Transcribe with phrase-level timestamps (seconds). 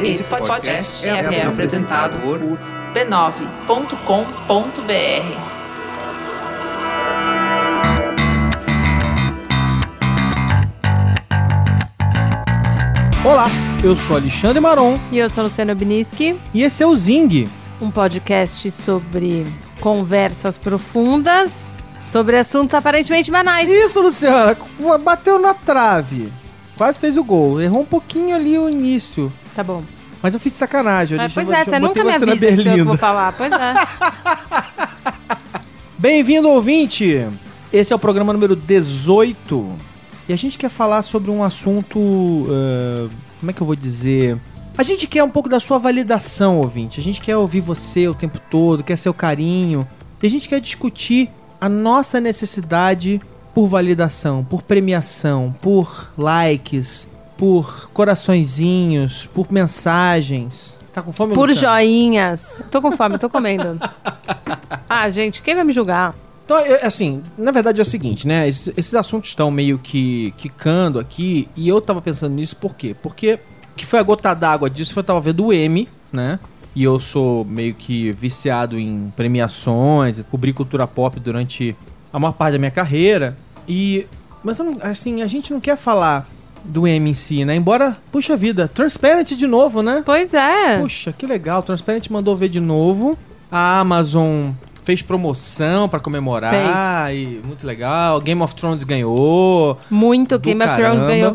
[0.00, 2.38] Esse podcast é, é apresentado por
[2.94, 4.00] b9.com.br.
[13.24, 13.46] Olá,
[13.84, 17.48] eu sou Alexandre Maron E eu sou Luciano Biniski, e esse é o Zing.
[17.80, 19.46] um podcast sobre
[19.80, 23.70] conversas profundas sobre assuntos aparentemente banais.
[23.70, 24.56] Isso, Luciana,
[24.98, 26.32] bateu na trave.
[26.80, 27.60] Quase fez o gol.
[27.60, 29.30] Errou um pouquinho ali o início.
[29.54, 29.82] Tá bom.
[30.22, 31.18] Mas eu fiz de sacanagem.
[31.18, 33.34] Mas, pois é, eu você botei nunca me você avisa que eu vou falar.
[33.34, 33.74] Pois é.
[35.98, 37.28] Bem-vindo, ouvinte!
[37.70, 39.76] Esse é o programa número 18.
[40.26, 41.98] E a gente quer falar sobre um assunto.
[42.48, 43.10] eh,
[43.40, 44.38] como é que eu vou dizer?
[44.78, 46.98] A gente quer um pouco da sua validação, ouvinte.
[46.98, 49.86] A gente quer ouvir você o tempo todo, quer seu carinho.
[50.22, 51.28] E a gente quer discutir
[51.60, 53.20] a nossa necessidade
[53.54, 60.78] por validação, por premiação, por likes, por coraçõezinhos, por mensagens.
[60.92, 61.76] Tá com fome, Por Luciano?
[61.76, 62.58] joinhas.
[62.70, 63.78] Tô com fome, tô comendo.
[64.88, 66.14] Ah, gente, quem vai me julgar?
[66.44, 68.48] Então, assim, na verdade é o seguinte, né?
[68.48, 72.94] Esses, esses assuntos estão meio que quicando aqui, e eu tava pensando nisso por quê?
[73.00, 73.38] Porque
[73.76, 76.40] que foi a gota d'água disso foi eu tava vendo o M, né?
[76.74, 81.76] E eu sou meio que viciado em premiações, cobri cultura pop durante
[82.12, 83.36] a maior parte da minha carreira.
[83.70, 84.06] E.
[84.42, 86.26] Mas não- assim, a gente não quer falar
[86.64, 87.54] do M em si, né?
[87.54, 90.02] Embora, puxa vida, Transparent de novo, né?
[90.04, 90.78] Pois é.
[90.78, 91.62] Puxa, que legal.
[91.62, 93.16] Transparent mandou ver de novo.
[93.50, 94.50] A Amazon
[94.84, 98.20] fez promoção pra comemorar e muito legal.
[98.20, 99.78] Game of Thrones ganhou.
[99.90, 100.38] Muito.
[100.38, 101.06] Game of Thrones caramba.
[101.06, 101.30] ganhou.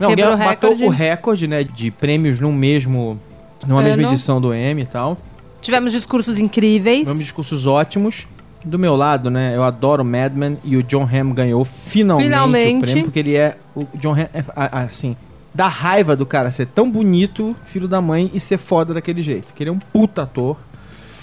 [0.00, 0.84] Não, quebrou o ganhou- bateu recorde.
[0.84, 3.20] o recorde, né, de prêmios no mesmo
[3.66, 4.12] numa mesma Ano.
[4.12, 5.16] edição do Emmy e tal.
[5.60, 7.00] Tivemos discursos incríveis.
[7.00, 8.26] Tivemos discursos ótimos.
[8.64, 12.28] Do meu lado, né, eu adoro Mad Men e o John Hamm ganhou finalmente, o
[12.28, 12.80] Finalmente.
[12.80, 15.16] prêmio porque ele é o John Hamm é, assim,
[15.54, 19.54] dá raiva do cara ser tão bonito, filho da mãe e ser foda daquele jeito.
[19.54, 20.56] Que ele é um puta ator.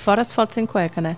[0.04, 1.18] Fora as fotos sem cueca, né?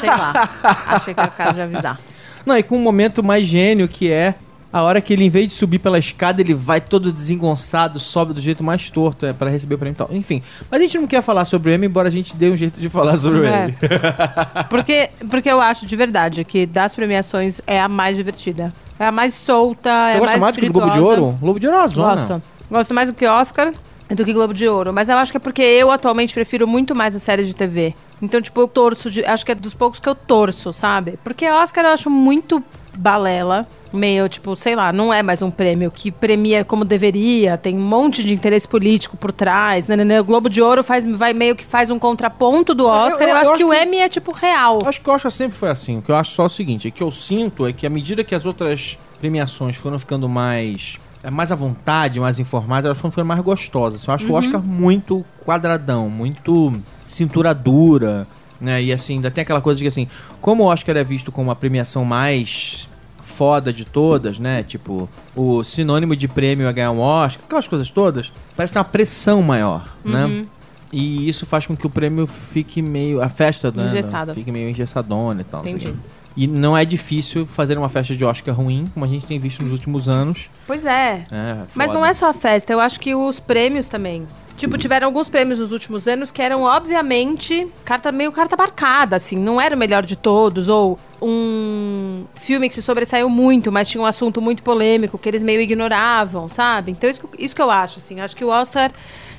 [0.00, 0.48] Sei lá.
[0.86, 2.00] Achei que era o cara de avisar.
[2.44, 4.34] Não, e com um momento mais gênio que é
[4.74, 8.34] a hora que ele, em vez de subir pela escada, ele vai todo desengonçado, sobe
[8.34, 10.08] do jeito mais torto, é, para receber o prêmio e tal.
[10.10, 12.56] Enfim, mas a gente não quer falar sobre o Emmy, embora a gente dê um
[12.56, 13.66] jeito de falar sobre o É.
[13.66, 13.76] Emmy.
[14.68, 18.72] Porque, porque eu acho de verdade que das premiações é a mais divertida.
[18.98, 20.98] É a mais solta, é Você a gosta mais mais do que do Globo de.
[20.98, 21.38] Ouro?
[21.40, 22.14] Globo de Ouro é uma zona.
[22.16, 22.42] Gosto.
[22.68, 23.72] Gosto mais do que Oscar
[24.10, 24.92] do que Globo de Ouro.
[24.92, 27.94] Mas eu acho que é porque eu atualmente prefiro muito mais a série de TV.
[28.20, 29.10] Então, tipo, eu torço.
[29.10, 31.18] De, acho que é dos poucos que eu torço, sabe?
[31.22, 32.62] Porque Oscar eu acho muito
[32.96, 33.66] balela.
[33.94, 37.80] Meio, tipo, sei lá, não é mais um prêmio que premia como deveria, tem um
[37.84, 39.86] monte de interesse político por trás.
[39.86, 40.20] Né, né, né.
[40.20, 43.22] O Globo de Ouro faz, vai meio que faz um contraponto do Oscar.
[43.22, 44.80] Eu, eu- eu acho acho que o Emmy é, tipo, real.
[44.84, 45.98] Acho que o Oscar sempre foi assim.
[45.98, 48.24] O que eu acho só o seguinte, é que eu sinto é que à medida
[48.24, 53.10] que as outras premiações foram ficando mais é, mais à vontade, mais informadas, elas foram
[53.12, 54.06] ficando mais gostosas.
[54.06, 56.74] Eu acho o Oscar muito quadradão, muito
[57.08, 58.26] cintura dura,
[58.60, 58.82] né?
[58.82, 60.06] E assim, ainda tem aquela coisa de que assim,
[60.40, 62.88] como o Oscar é visto como a premiação mais
[63.24, 64.62] foda de todas, né?
[64.62, 69.42] Tipo, o sinônimo de prêmio é ganhar um Oscar, aquelas coisas todas, parece uma pressão
[69.42, 70.46] maior, né?
[70.92, 73.20] E isso faz com que o prêmio fique meio.
[73.20, 73.86] A festa, né?
[73.86, 74.32] Engessada.
[74.32, 75.60] Fique meio engessadona e tal.
[75.62, 75.86] Entendi.
[75.86, 75.94] quê.
[76.36, 79.62] E não é difícil fazer uma festa de Oscar ruim, como a gente tem visto
[79.62, 80.48] nos últimos anos.
[80.66, 81.18] Pois é.
[81.30, 81.98] É, Mas foda.
[81.98, 84.26] não é só a festa, eu acho que os prêmios também.
[84.56, 89.36] Tipo, tiveram alguns prêmios nos últimos anos que eram, obviamente, carta meio carta marcada, assim.
[89.36, 94.00] Não era o melhor de todos, ou um filme que se sobressaiu muito, mas tinha
[94.02, 96.92] um assunto muito polêmico que eles meio ignoravam, sabe?
[96.92, 98.20] Então, isso, que- isso que eu acho, assim.
[98.20, 98.90] Acho que o Oscar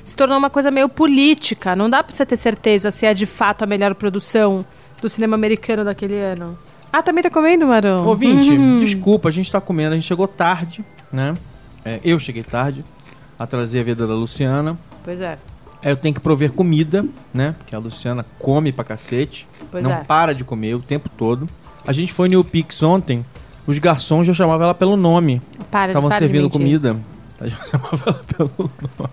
[0.02, 1.74] se tornou uma coisa meio política.
[1.76, 4.64] Não dá pra você ter certeza se é de fato a melhor produção
[5.00, 6.58] do cinema americano daquele ano.
[6.96, 8.06] Ah, também tá comendo, Marão?
[8.06, 8.78] Ouvinte, Hum.
[8.78, 11.36] desculpa, a gente tá comendo, a gente chegou tarde, né?
[11.84, 12.82] É, eu cheguei tarde
[13.38, 14.78] a trazer a vida da Luciana.
[15.04, 15.38] Pois é.
[15.84, 17.54] Aí eu tenho que prover comida, né?
[17.58, 19.46] Porque a Luciana come pra cacete.
[19.70, 20.04] Pois não é.
[20.04, 21.46] para de comer o tempo todo.
[21.86, 23.26] A gente foi no Pix ontem,
[23.66, 25.42] os garçons já chamavam ela pelo nome.
[25.70, 26.58] Para, Estavam para de servindo mentir.
[26.58, 26.96] comida.
[27.42, 29.10] Já chamavam ela pelo nome.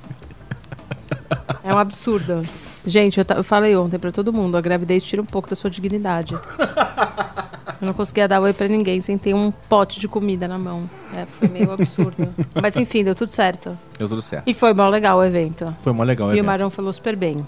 [1.65, 2.43] É um absurdo.
[2.85, 5.69] Gente, eu, eu falei ontem pra todo mundo, a gravidez tira um pouco da sua
[5.69, 6.33] dignidade.
[7.81, 10.89] Eu não conseguia dar oi pra ninguém sem ter um pote de comida na mão.
[11.13, 12.33] É, foi meio absurdo.
[12.61, 13.77] Mas enfim, deu tudo certo.
[13.97, 14.47] Deu tudo certo.
[14.47, 15.73] E foi mó legal o evento.
[15.79, 16.29] Foi mó legal.
[16.29, 16.43] o E o.
[16.43, 17.43] Marão falou super bem.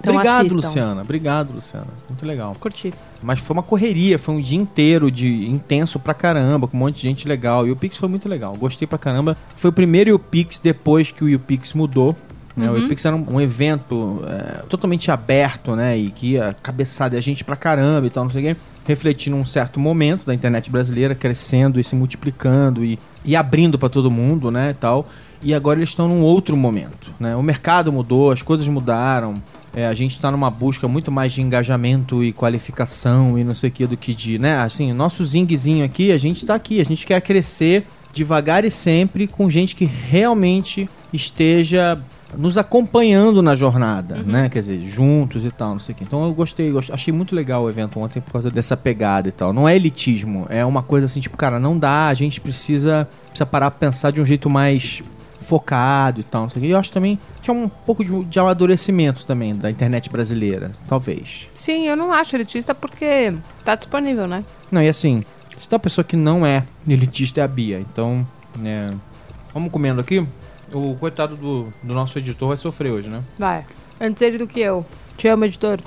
[0.00, 0.66] Então Obrigado, assistam.
[0.66, 1.02] Luciana.
[1.02, 1.86] Obrigado, Luciana.
[2.08, 2.54] Muito legal.
[2.58, 2.92] Curti.
[3.22, 6.96] Mas foi uma correria, foi um dia inteiro de intenso pra caramba, com um monte
[6.96, 7.66] de gente legal.
[7.66, 8.54] E o Pix foi muito legal.
[8.56, 9.36] Gostei pra caramba.
[9.54, 12.16] Foi o primeiro Pix depois que o Pix mudou.
[12.56, 12.70] Né?
[12.70, 15.96] O Pix era um, um evento é, totalmente aberto, né?
[15.96, 18.60] E que ia cabeçada a gente pra caramba e tal, não sei o quê.
[18.86, 23.88] Refletindo um certo momento da internet brasileira, crescendo e se multiplicando e, e abrindo pra
[23.88, 24.70] todo mundo, né?
[24.70, 25.08] E tal.
[25.42, 27.36] e agora eles estão num outro momento, né?
[27.36, 29.40] O mercado mudou, as coisas mudaram.
[29.72, 33.70] É, a gente está numa busca muito mais de engajamento e qualificação e não sei
[33.70, 34.58] o que do que de, né?
[34.58, 39.28] Assim, nosso zingzinho aqui, a gente está aqui, a gente quer crescer devagar e sempre
[39.28, 42.00] com gente que realmente esteja
[42.36, 44.22] nos acompanhando na jornada, Uhum.
[44.24, 44.48] né?
[44.48, 46.04] Quer dizer, juntos e tal, não sei o que.
[46.04, 49.32] Então eu gostei, gost- achei muito legal o evento ontem por causa dessa pegada e
[49.32, 49.52] tal.
[49.52, 53.46] Não é elitismo, é uma coisa assim, tipo, cara, não dá, a gente precisa, precisa
[53.46, 55.02] parar pra pensar de um jeito mais
[55.40, 56.68] focado e tal, não sei o que.
[56.68, 60.70] E eu acho também que é um pouco de, de amadurecimento também da internet brasileira,
[60.88, 61.48] talvez.
[61.54, 63.34] Sim, eu não acho elitista porque
[63.64, 64.40] tá disponível, né?
[64.70, 65.24] Não, e assim,
[65.58, 68.24] se uma pessoa que não é elitista é a Bia, então,
[68.58, 68.92] né,
[69.52, 70.24] vamos comendo aqui.
[70.72, 73.22] O coitado do, do nosso editor vai sofrer hoje, né?
[73.38, 73.64] Vai.
[74.00, 74.84] Antes ele do que eu.
[75.16, 75.80] Te amo, editor.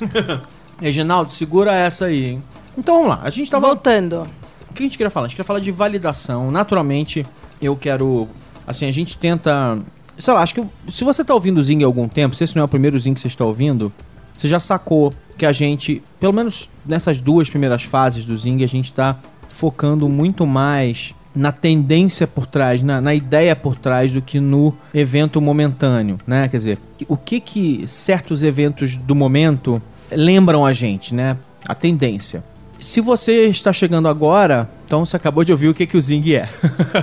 [0.80, 2.42] Reginaldo, segura essa aí, hein?
[2.76, 3.66] Então vamos lá, a gente tava...
[3.66, 4.26] Voltando.
[4.70, 5.26] O que a gente queria falar?
[5.26, 6.50] A gente queria falar de validação.
[6.50, 7.26] Naturalmente,
[7.60, 8.28] eu quero.
[8.66, 9.80] Assim, a gente tenta.
[10.16, 12.54] Sei lá, acho que se você tá ouvindo o Zing há algum tempo, se esse
[12.54, 13.92] não é o primeiro Zing que você está ouvindo,
[14.32, 18.68] você já sacou que a gente, pelo menos nessas duas primeiras fases do Zing, a
[18.68, 24.20] gente tá focando muito mais na tendência por trás, na, na ideia por trás do
[24.20, 26.48] que no evento momentâneo, né?
[26.48, 26.78] Quer dizer,
[27.08, 29.80] o que que certos eventos do momento
[30.10, 31.36] lembram a gente, né?
[31.66, 32.42] A tendência.
[32.80, 36.34] Se você está chegando agora, então você acabou de ouvir o que, que o Zing
[36.34, 36.48] é.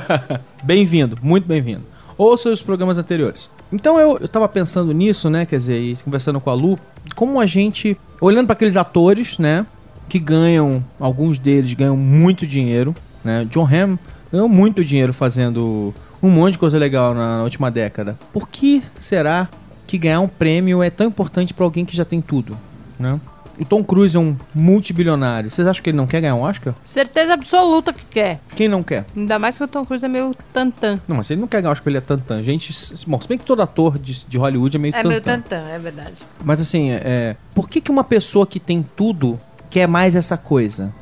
[0.63, 1.83] bem-vindo, muito bem-vindo.
[2.17, 3.49] Ouça os programas anteriores.
[3.71, 5.45] Então eu, eu tava pensando nisso, né?
[5.45, 6.79] Quer dizer, e conversando com a Lu,
[7.15, 7.95] como a gente.
[8.19, 9.65] Olhando para aqueles atores, né?
[10.09, 13.45] Que ganham, alguns deles ganham muito dinheiro, né?
[13.51, 13.97] John Hamm
[14.31, 18.17] ganhou muito dinheiro fazendo um monte de coisa legal na, na última década.
[18.33, 19.47] Por que será
[19.85, 22.57] que ganhar um prêmio é tão importante para alguém que já tem tudo,
[22.99, 23.19] né?
[23.59, 25.49] O Tom Cruise é um multibilionário.
[25.49, 26.75] Vocês acham que ele não quer ganhar um Oscar?
[26.85, 28.39] Certeza absoluta que quer.
[28.55, 29.03] Quem não quer?
[29.15, 30.99] Ainda mais que o Tom Cruise é meio tantã.
[31.07, 32.43] Não, mas ele não quer ganhar um Oscar, ele é tantã.
[32.43, 32.71] Gente,
[33.07, 35.09] bom, se bem que todo ator de, de Hollywood é meio É tantã.
[35.09, 36.13] meio tantã, é verdade.
[36.43, 39.39] Mas assim, é, é, por que, que uma pessoa que tem tudo
[39.71, 40.93] quer mais essa coisa?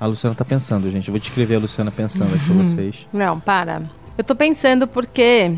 [0.00, 1.08] A Luciana tá pensando, gente.
[1.08, 3.08] Eu vou descrever a Luciana pensando aqui pra vocês.
[3.12, 3.82] Não, para.
[4.16, 5.54] Eu tô pensando porque.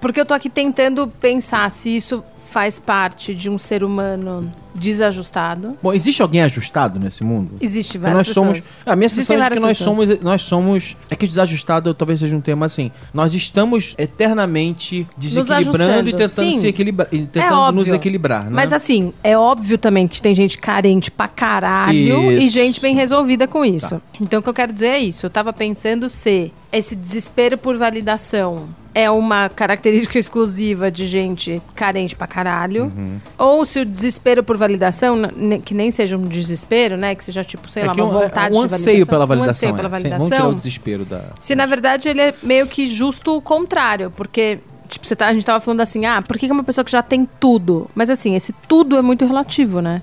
[0.00, 5.76] Porque eu tô aqui tentando pensar se isso faz parte de um ser humano desajustado.
[5.82, 7.54] Bom, existe alguém ajustado nesse mundo?
[7.60, 8.54] Existe Porque várias nós somos.
[8.58, 8.78] pessoas.
[8.84, 9.96] A minha sensação é que nós pessoas.
[9.96, 10.96] somos, nós somos.
[11.10, 12.92] É que o desajustado talvez seja um termo assim.
[13.14, 16.58] Nós estamos eternamente desequilibrando e tentando sim.
[16.58, 17.08] se equilibrar.
[17.10, 18.50] E tentando É nos equilibrar, né?
[18.52, 22.52] Mas assim, é óbvio também que tem gente carente pra caralho e Isso.
[22.52, 23.88] gente bem resolvida com isso.
[23.88, 24.00] Tá.
[24.20, 25.24] Então o que eu quero dizer é isso.
[25.24, 32.14] Eu tava pensando se esse desespero por validação é uma característica exclusiva de gente carente
[32.16, 32.84] pra caralho.
[32.94, 33.18] Uhum.
[33.38, 35.16] Ou se o desespero por validação,
[35.64, 37.14] que nem seja um desespero, né?
[37.14, 39.06] Que seja tipo, sei É lá, uma um, vontade um de anseio validação.
[39.06, 39.48] pela validação.
[39.70, 40.00] Um anseio pela é.
[40.00, 40.54] Sim, Vamos tirar o validação.
[40.54, 41.22] desespero da.
[41.38, 44.58] Se na verdade ele é meio que justo o contrário, porque
[44.88, 46.92] tipo, você tá, a gente tava falando assim, ah, por que que uma pessoa que
[46.92, 47.86] já tem tudo?
[47.94, 50.02] Mas assim, esse tudo é muito relativo, né?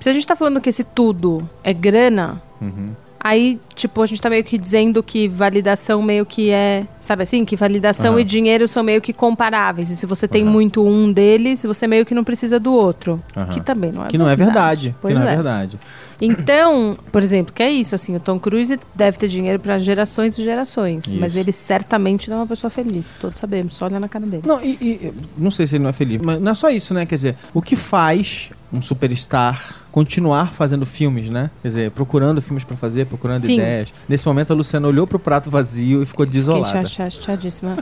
[0.00, 2.88] Se a gente tá falando que esse tudo é grana, Uhum.
[3.20, 7.44] Aí, tipo, a gente tá meio que dizendo que validação meio que é, sabe assim,
[7.44, 8.20] que validação Aham.
[8.20, 9.90] e dinheiro são meio que comparáveis.
[9.90, 10.50] E se você tem Aham.
[10.50, 13.22] muito um deles, você meio que não precisa do outro.
[13.36, 13.48] Aham.
[13.50, 14.94] Que também não é Que não é verdade.
[15.00, 15.34] Pois que não é, é.
[15.36, 15.78] verdade.
[16.22, 20.36] Então, por exemplo, que é isso, assim, o Tom Cruise deve ter dinheiro pra gerações
[20.38, 21.38] e gerações, mas Isso.
[21.38, 24.42] ele certamente não é uma pessoa feliz, todos sabemos, só olha na cara dele.
[24.44, 26.92] Não, e, e- não sei se ele não é feliz, mas não é só isso,
[26.92, 27.06] né?
[27.06, 31.50] Quer dizer, o que faz um superstar continuar fazendo filmes, né?
[31.62, 33.54] Quer dizer, procurando filmes pra fazer, procurando Sim.
[33.54, 33.92] ideias.
[34.08, 36.84] Nesse momento a Luciana olhou pro prato vazio e ficou Fiquei desolada.
[36.86, 37.76] cha- chateadíssima.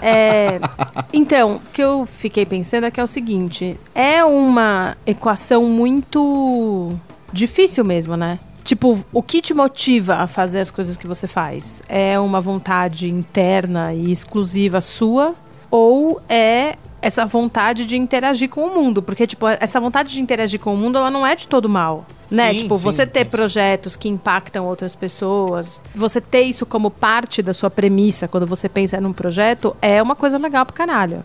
[0.00, 0.60] É,
[1.12, 6.92] então, o que eu fiquei pensando é que é o seguinte: é uma equação muito
[7.32, 8.38] difícil mesmo, né?
[8.64, 11.82] Tipo, o que te motiva a fazer as coisas que você faz?
[11.88, 15.34] É uma vontade interna e exclusiva sua?
[15.70, 19.02] Ou é essa vontade de interagir com o mundo?
[19.02, 22.04] Porque, tipo, essa vontade de interagir com o mundo, ela não é de todo mal.
[22.28, 22.52] Né?
[22.52, 27.40] Sim, tipo, sim, você ter projetos que impactam outras pessoas, você ter isso como parte
[27.40, 31.24] da sua premissa quando você pensa num projeto, é uma coisa legal pra caralho.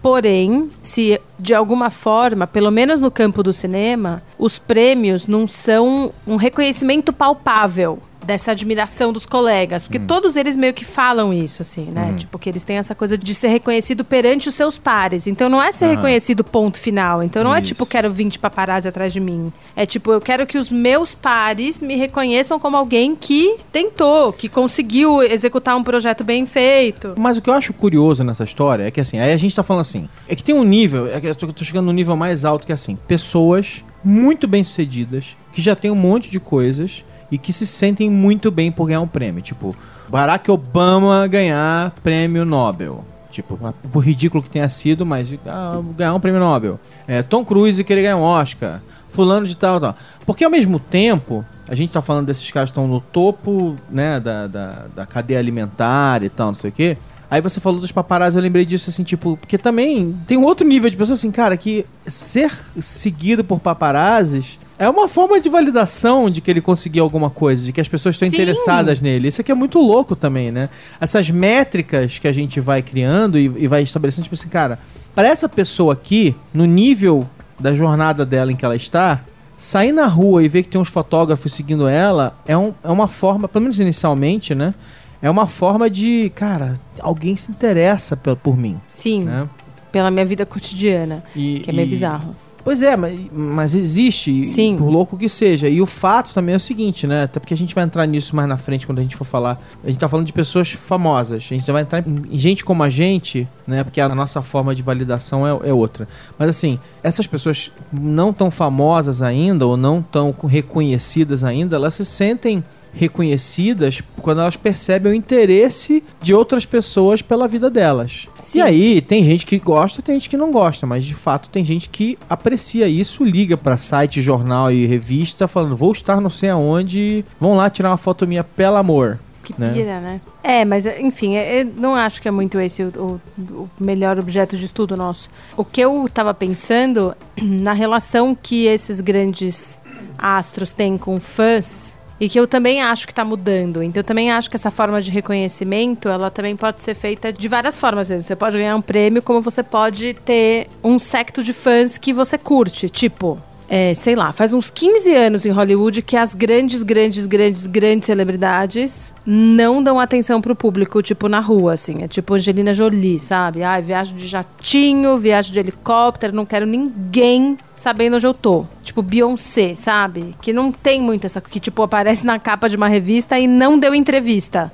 [0.00, 6.12] Porém, se de alguma forma, pelo menos no campo do cinema, os prêmios não são
[6.24, 11.86] um reconhecimento palpável dessa admiração dos colegas, porque todos eles meio que falam isso assim,
[11.90, 12.14] né?
[12.18, 15.26] Tipo que eles têm essa coisa de ser reconhecido perante os seus pares.
[15.26, 15.94] Então não é ser Aham.
[15.94, 17.22] reconhecido ponto final.
[17.22, 17.68] Então não é Isso.
[17.68, 19.50] tipo quero 20 paparazzi atrás de mim.
[19.74, 24.46] É tipo eu quero que os meus pares me reconheçam como alguém que tentou, que
[24.46, 27.14] conseguiu executar um projeto bem feito.
[27.16, 29.62] Mas o que eu acho curioso nessa história é que assim, aí a gente tá
[29.62, 32.44] falando assim, é que tem um nível, é que eu tô, chegando no nível mais
[32.44, 37.02] alto que é assim, pessoas muito bem sucedidas, que já tem um monte de coisas
[37.30, 39.42] e que se sentem muito bem por ganhar um prêmio.
[39.42, 39.76] Tipo,
[40.08, 43.04] Barack Obama ganhar prêmio Nobel.
[43.30, 43.58] Tipo,
[43.92, 46.80] por ridículo que tenha sido, mas ah, ganhar um prêmio Nobel.
[47.06, 48.80] É, Tom Cruise querer ganhar um Oscar.
[49.08, 49.96] Fulano de tal, tal.
[50.26, 54.20] Porque ao mesmo tempo, a gente tá falando desses caras que estão no topo, né,
[54.20, 56.98] da, da, da cadeia alimentar e tal, não sei o quê.
[57.30, 60.66] Aí você falou dos paparazzi, eu lembrei disso assim, tipo, porque também tem um outro
[60.66, 66.30] nível de pessoa assim, cara, que ser seguido por paparazzis é uma forma de validação
[66.30, 68.36] de que ele conseguiu alguma coisa, de que as pessoas estão Sim.
[68.36, 69.28] interessadas nele.
[69.28, 70.68] Isso aqui é muito louco também, né?
[71.00, 74.78] Essas métricas que a gente vai criando e, e vai estabelecendo, tipo assim, cara,
[75.14, 77.26] para essa pessoa aqui, no nível
[77.58, 79.20] da jornada dela em que ela está,
[79.56, 83.08] sair na rua e ver que tem uns fotógrafos seguindo ela é, um, é uma
[83.08, 84.72] forma, pelo menos inicialmente, né?
[85.20, 89.48] É uma forma de, cara, alguém se interessa por, por mim, Sim, né?
[89.90, 92.36] pela minha vida cotidiana, E, que é meio e- bizarro.
[92.68, 94.76] Pois é, mas, mas existe, Sim.
[94.76, 95.70] por louco que seja.
[95.70, 97.22] E o fato também é o seguinte, né?
[97.22, 99.58] Até porque a gente vai entrar nisso mais na frente quando a gente for falar.
[99.82, 101.36] A gente tá falando de pessoas famosas.
[101.50, 103.82] A gente vai entrar em gente como a gente, né?
[103.82, 106.06] Porque a nossa forma de validação é, é outra.
[106.38, 112.04] Mas assim, essas pessoas não tão famosas ainda, ou não tão reconhecidas ainda, elas se
[112.04, 112.62] sentem
[112.98, 118.26] reconhecidas quando elas percebem o interesse de outras pessoas pela vida delas.
[118.42, 118.58] Sim.
[118.58, 121.64] E aí, tem gente que gosta, tem gente que não gosta, mas de fato tem
[121.64, 126.50] gente que aprecia isso, liga pra site, jornal e revista falando: "Vou estar não sei
[126.50, 129.18] aonde, vão lá tirar uma foto minha, pelo amor".
[129.44, 129.72] Que né?
[129.72, 130.20] pira, né?
[130.42, 134.56] É, mas enfim, é- eu não acho que é muito esse o, o- melhor objeto
[134.58, 135.30] de estudo nosso.
[135.56, 139.80] O que eu tava pensando na relação que esses grandes
[140.18, 143.82] astros têm com fãs e que eu também acho que tá mudando.
[143.82, 147.48] Então eu também acho que essa forma de reconhecimento, ela também pode ser feita de
[147.48, 148.08] várias formas.
[148.08, 152.36] Você pode ganhar um prêmio, como você pode ter um secto de fãs que você
[152.36, 157.26] curte, tipo é, sei lá, faz uns 15 anos em Hollywood que as grandes, grandes,
[157.26, 162.02] grandes, grandes celebridades não dão atenção pro público, tipo, na rua, assim.
[162.02, 163.62] É tipo Angelina Jolie, sabe?
[163.62, 168.64] Ai, viagem de jatinho, viagem de helicóptero, não quero ninguém sabendo onde eu tô.
[168.82, 170.34] Tipo, Beyoncé, sabe?
[170.40, 171.40] Que não tem muito essa...
[171.40, 174.72] Que, tipo, aparece na capa de uma revista e não deu entrevista.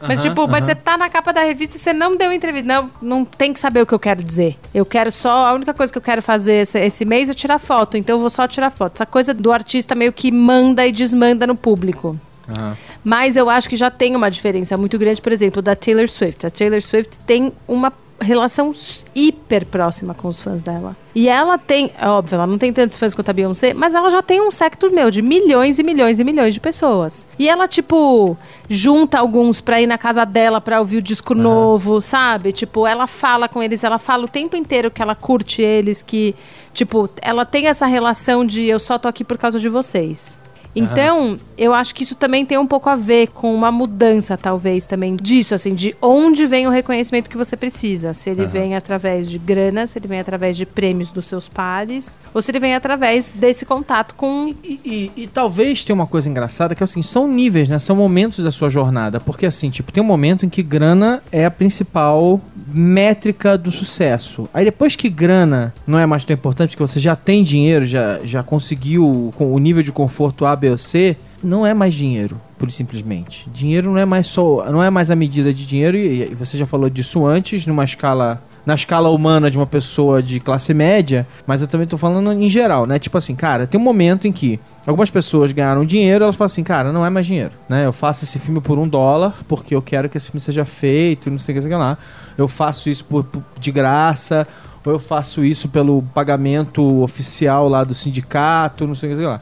[0.00, 2.66] Mas, tipo, mas você tá na capa da revista e você não deu entrevista.
[2.66, 4.56] Não, não tem que saber o que eu quero dizer.
[4.72, 5.48] Eu quero só.
[5.48, 7.96] A única coisa que eu quero fazer esse, esse mês é tirar foto.
[7.96, 8.94] Então eu vou só tirar foto.
[8.96, 12.18] Essa coisa do artista meio que manda e desmanda no público.
[12.48, 12.76] Aham.
[13.02, 16.44] Mas eu acho que já tem uma diferença muito grande, por exemplo, da Taylor Swift.
[16.44, 18.72] A Taylor Swift tem uma relação
[19.14, 20.96] hiper próxima com os fãs dela.
[21.14, 24.10] E ela tem, é óbvio, ela não tem tantos fãs quanto a Beyoncé, mas ela
[24.10, 27.26] já tem um sector meu de milhões e milhões e milhões de pessoas.
[27.38, 28.36] E ela, tipo,
[28.68, 32.52] junta alguns pra ir na casa dela pra ouvir o disco novo, sabe?
[32.52, 36.34] Tipo, ela fala com eles, ela fala o tempo inteiro que ela curte eles, que,
[36.72, 40.45] tipo, ela tem essa relação de eu só tô aqui por causa de vocês.
[40.84, 44.86] Então, eu acho que isso também tem um pouco a ver com uma mudança, talvez,
[44.86, 48.12] também disso, assim, de onde vem o reconhecimento que você precisa.
[48.12, 52.20] Se ele vem através de grana, se ele vem através de prêmios dos seus pares,
[52.34, 54.44] ou se ele vem através desse contato com.
[54.62, 57.78] E, e- e talvez tenha uma coisa engraçada que assim, são níveis, né?
[57.78, 59.18] São momentos da sua jornada.
[59.18, 62.40] Porque assim, tipo, tem um momento em que grana é a principal
[62.80, 64.48] métrica do sucesso.
[64.52, 68.20] Aí depois que grana não é mais tão importante, que você já tem dinheiro, já,
[68.24, 72.40] já conseguiu com o nível de conforto A, B ou C, não é mais dinheiro.
[72.58, 73.46] Pura e simplesmente.
[73.52, 74.64] Dinheiro não é mais só.
[74.72, 77.84] não é mais a medida de dinheiro, e, e você já falou disso antes, numa
[77.84, 82.32] escala na escala humana de uma pessoa de classe média, mas eu também tô falando
[82.32, 82.98] em geral, né?
[82.98, 86.64] Tipo assim, cara, tem um momento em que algumas pessoas ganharam dinheiro, elas falam assim,
[86.64, 87.86] cara, não é mais dinheiro, né?
[87.86, 91.30] Eu faço esse filme por um dólar porque eu quero que esse filme seja feito,
[91.30, 91.96] não sei o que, sei lá.
[92.36, 94.44] Eu faço isso por, por- de graça,
[94.84, 99.26] ou eu faço isso pelo pagamento oficial lá do sindicato, não sei o que, sei
[99.28, 99.40] lá.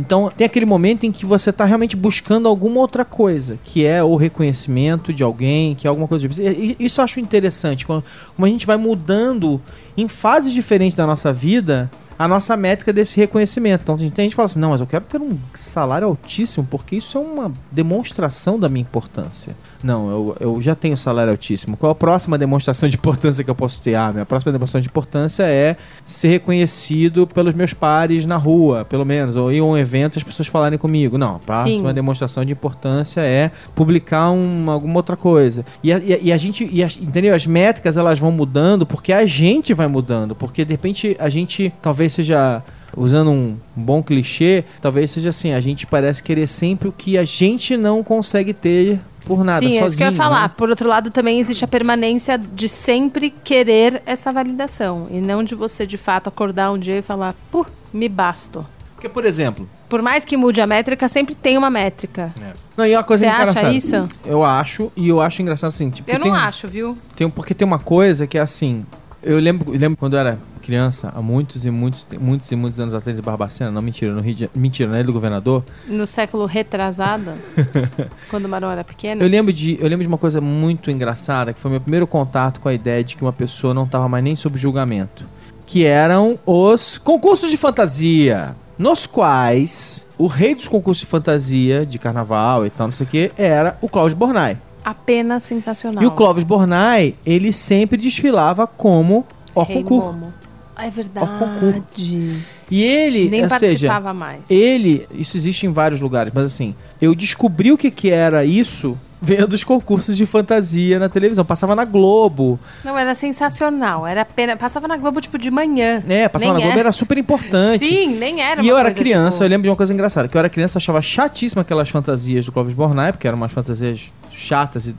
[0.00, 4.02] Então tem aquele momento em que você tá realmente buscando alguma outra coisa, que é
[4.02, 6.42] o reconhecimento de alguém, que é alguma coisa de...
[6.42, 8.02] E- Isso eu acho interessante, como
[8.40, 9.60] a gente vai mudando
[9.96, 13.80] em fases diferentes da nossa vida a nossa métrica desse reconhecimento.
[13.82, 16.96] Então tem gente que fala assim, não, mas eu quero ter um salário altíssimo, porque
[16.96, 19.56] isso é uma demonstração da minha importância.
[19.82, 21.76] Não, eu, eu já tenho salário altíssimo.
[21.76, 23.94] Qual a próxima demonstração de importância que eu posso ter?
[23.94, 29.04] Ah, minha próxima demonstração de importância é ser reconhecido pelos meus pares na rua, pelo
[29.06, 31.16] menos, ou ir a um evento e as pessoas falarem comigo.
[31.16, 31.94] Não, a próxima Sim.
[31.94, 35.64] demonstração de importância é publicar um- alguma outra coisa.
[35.82, 37.34] E a, e a- e a gente, e as- entendeu?
[37.34, 41.72] As métricas elas vão mudando porque a gente vai mudando, porque de repente a gente
[41.80, 42.62] talvez seja
[42.96, 47.24] usando um bom clichê, talvez seja assim, a gente parece querer sempre o que a
[47.24, 49.84] gente não consegue ter por nada, Sim, sozinho.
[49.84, 50.42] é isso que eu ia falar.
[50.48, 50.52] né?
[50.56, 55.06] Por outro lado, também existe a permanência de sempre querer essa validação.
[55.10, 58.66] E não de você, de fato, acordar um dia e falar, pô, me basto.
[58.94, 59.68] Porque, por exemplo...
[59.88, 62.32] Por mais que mude a métrica, sempre tem uma métrica.
[62.76, 64.08] Não, e uma coisa Você acha isso?
[64.26, 66.10] Eu acho, e eu acho engraçado assim, tipo...
[66.10, 66.98] Eu não tem, acho, viu?
[67.16, 68.84] Tem, porque tem uma coisa que é assim...
[69.22, 72.80] Eu lembro, eu lembro quando eu era criança, há muitos e muitos, muitos e muitos
[72.80, 76.46] anos atrás em Barbacena, não mentira, no Rio de, mentira, Ilha do Governador, No século
[76.46, 77.32] retrasado,
[78.30, 79.22] quando o Marão era pequeno.
[79.22, 82.60] Eu lembro, de, eu lembro de uma coisa muito engraçada, que foi meu primeiro contato
[82.60, 85.24] com a ideia de que uma pessoa não estava mais nem sob julgamento.
[85.66, 88.54] Que eram os concursos de fantasia.
[88.78, 93.08] Nos quais o rei dos concursos de fantasia, de carnaval e tal, não sei o
[93.08, 94.56] que, era o Cláudio Bornai.
[94.84, 96.02] Apenas sensacional.
[96.02, 100.04] E o Clóvis Bornai, ele sempre desfilava como Orconcourt.
[100.06, 100.32] Momo.
[100.76, 100.86] É
[101.20, 101.60] Orconcourt.
[101.96, 102.44] verdade.
[102.70, 104.40] E ele, Nem ou seja, mais.
[104.48, 108.96] ele, isso existe em vários lugares, mas assim, eu descobri o que, que era isso
[109.20, 111.44] vendo os concursos de fantasia na televisão.
[111.44, 112.58] Passava na Globo.
[112.84, 114.06] Não, era sensacional.
[114.06, 114.58] Era apenas...
[114.58, 116.02] Passava na Globo, tipo, de manhã.
[116.08, 116.80] É, passava Nem na Globo, é.
[116.80, 117.84] era super importante.
[117.84, 120.28] Sim, nem era E eu era coisa, criança, tipo- eu lembro de uma coisa engraçada,
[120.28, 123.52] que eu era criança, eu achava chatíssima aquelas fantasias do Clóvis Bornai, porque eram umas
[123.52, 124.94] fantasias chatas, e,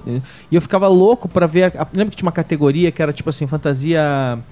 [0.51, 3.30] e eu ficava louco pra ver, a, lembra que tinha uma categoria que era tipo
[3.30, 4.01] assim, fantasia,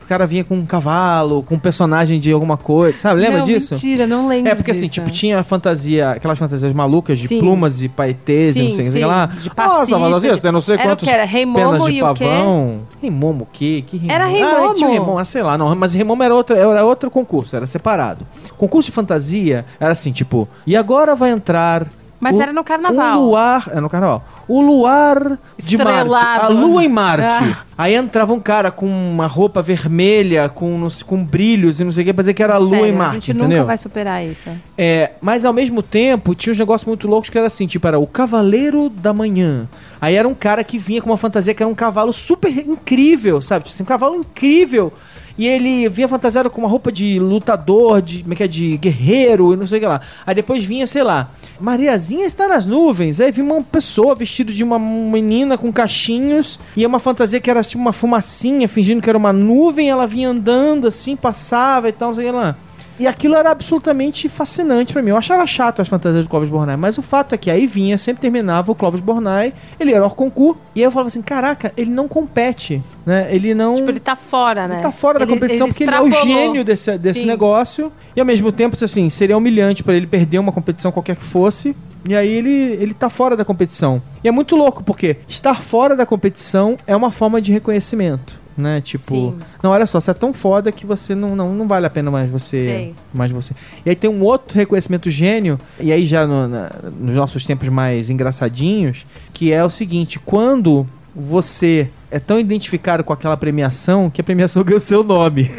[0.04, 3.46] o cara vinha com um cavalo, com um personagem de alguma coisa, sabe, lembra não,
[3.46, 3.76] disso?
[3.76, 4.94] mentira, não lembro É, porque assim, disso.
[4.94, 7.40] tipo, tinha fantasia, aquelas fantasias malucas de Sim.
[7.40, 9.30] plumas e paetês e não Sim, sei o que sim, lá.
[9.68, 11.14] Nossa, mas assim, tem não sei Era o quantos que?
[11.14, 12.26] Era Rei penas de e o quê?
[12.26, 12.82] pavão.
[13.02, 13.84] Rei Momo o quê?
[13.86, 14.38] Que Rei Era Momo?
[14.38, 16.86] Rei Ah, tinha Rei Momo, ah, sei lá, não, mas Rei Momo era outro, era
[16.86, 18.26] outro concurso, era separado.
[18.58, 21.86] Concurso de fantasia era assim, tipo, e agora vai entrar
[22.20, 23.18] Mas o- era no carnaval.
[23.22, 24.24] Um luar, é no carnaval.
[24.48, 25.20] O luar
[25.58, 26.10] de Estrelado.
[26.10, 27.26] Marte, a lua em Marte.
[27.44, 27.64] Ah.
[27.78, 32.08] Aí entrava um cara com uma roupa vermelha, com, com brilhos e não sei o
[32.08, 33.50] que, pra dizer que era a lua Sério, em Marte, A gente entendeu?
[33.60, 34.50] nunca vai superar isso.
[34.78, 38.00] É, mas ao mesmo tempo, tinha uns negócios muito loucos que era assim, tipo, era
[38.00, 39.70] o Cavaleiro da Manhã.
[40.02, 43.42] Aí era um cara que vinha com uma fantasia que era um cavalo super incrível,
[43.42, 43.66] sabe?
[43.66, 44.92] Tipo assim, um cavalo incrível.
[45.38, 48.76] E ele vinha fantasiado com uma roupa de lutador, de, como é que é, de
[48.78, 50.02] guerreiro e não sei o que lá.
[50.28, 53.20] Aí depois vinha, sei lá, Mariazinha está nas nuvens.
[53.20, 56.60] Aí vinha uma pessoa vestida de uma menina com cachinhos.
[56.76, 59.90] E é uma fantasia que era tipo uma fumacinha, fingindo que era uma nuvem.
[59.90, 62.56] Ela vinha andando assim, passava e tal, não sei lá.
[63.00, 65.10] E aquilo era absolutamente fascinante pra mim.
[65.12, 67.98] Eu achava chato as fantasias do Clóvis Bornai, mas o fato é que aí vinha,
[67.98, 71.90] sempre terminava o Clóvis Bornai, ele era Orconcourt, e aí eu falava assim, caraca, ele
[71.90, 73.28] não compete, né?
[73.30, 73.76] Ele não...
[73.76, 74.76] Tipo, ele tá fora, né?
[74.76, 77.26] Ele tá fora da Ele- competição ele porque ele é o gênio desse, desse Sim.
[77.28, 77.92] negócio.
[78.16, 81.74] E ao mesmo tempo, assim, seria humilhante pra ele perder uma competição qualquer que fosse.
[82.08, 84.02] E aí ele, ele tá fora da competição.
[84.24, 88.40] E é muito louco, porque estar fora da competição é uma forma de reconhecimento.
[88.60, 88.82] Né?
[88.82, 89.36] Tipo, Sim.
[89.64, 92.12] não, olha só, você é tão foda que você não, não, não vale a pena
[92.12, 92.64] mais você.
[92.64, 92.96] Sei.
[93.14, 93.54] Mais você.
[93.86, 96.70] E aí tem um outro reconhecimento gênio, e aí já no- na-
[97.00, 103.14] nos nossos tempos mais engraçadinhos, que é o seguinte: quando você é tão identificado com
[103.14, 105.50] aquela premiação que a premiação ganha o seu nome.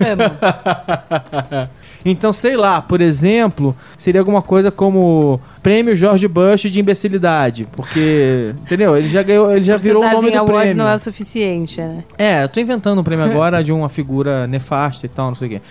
[0.00, 1.68] Amo.
[2.04, 8.54] Então, sei lá, por exemplo, seria alguma coisa como Prêmio George Bush de imbecilidade, porque,
[8.60, 8.96] entendeu?
[8.96, 10.76] Ele já ganhou, ele já Porque virou o o nome do Awards prêmio.
[10.76, 12.04] não é o suficiente, né?
[12.18, 15.48] É, eu tô inventando um prêmio agora de uma figura nefasta e tal, não sei
[15.48, 15.62] o quê.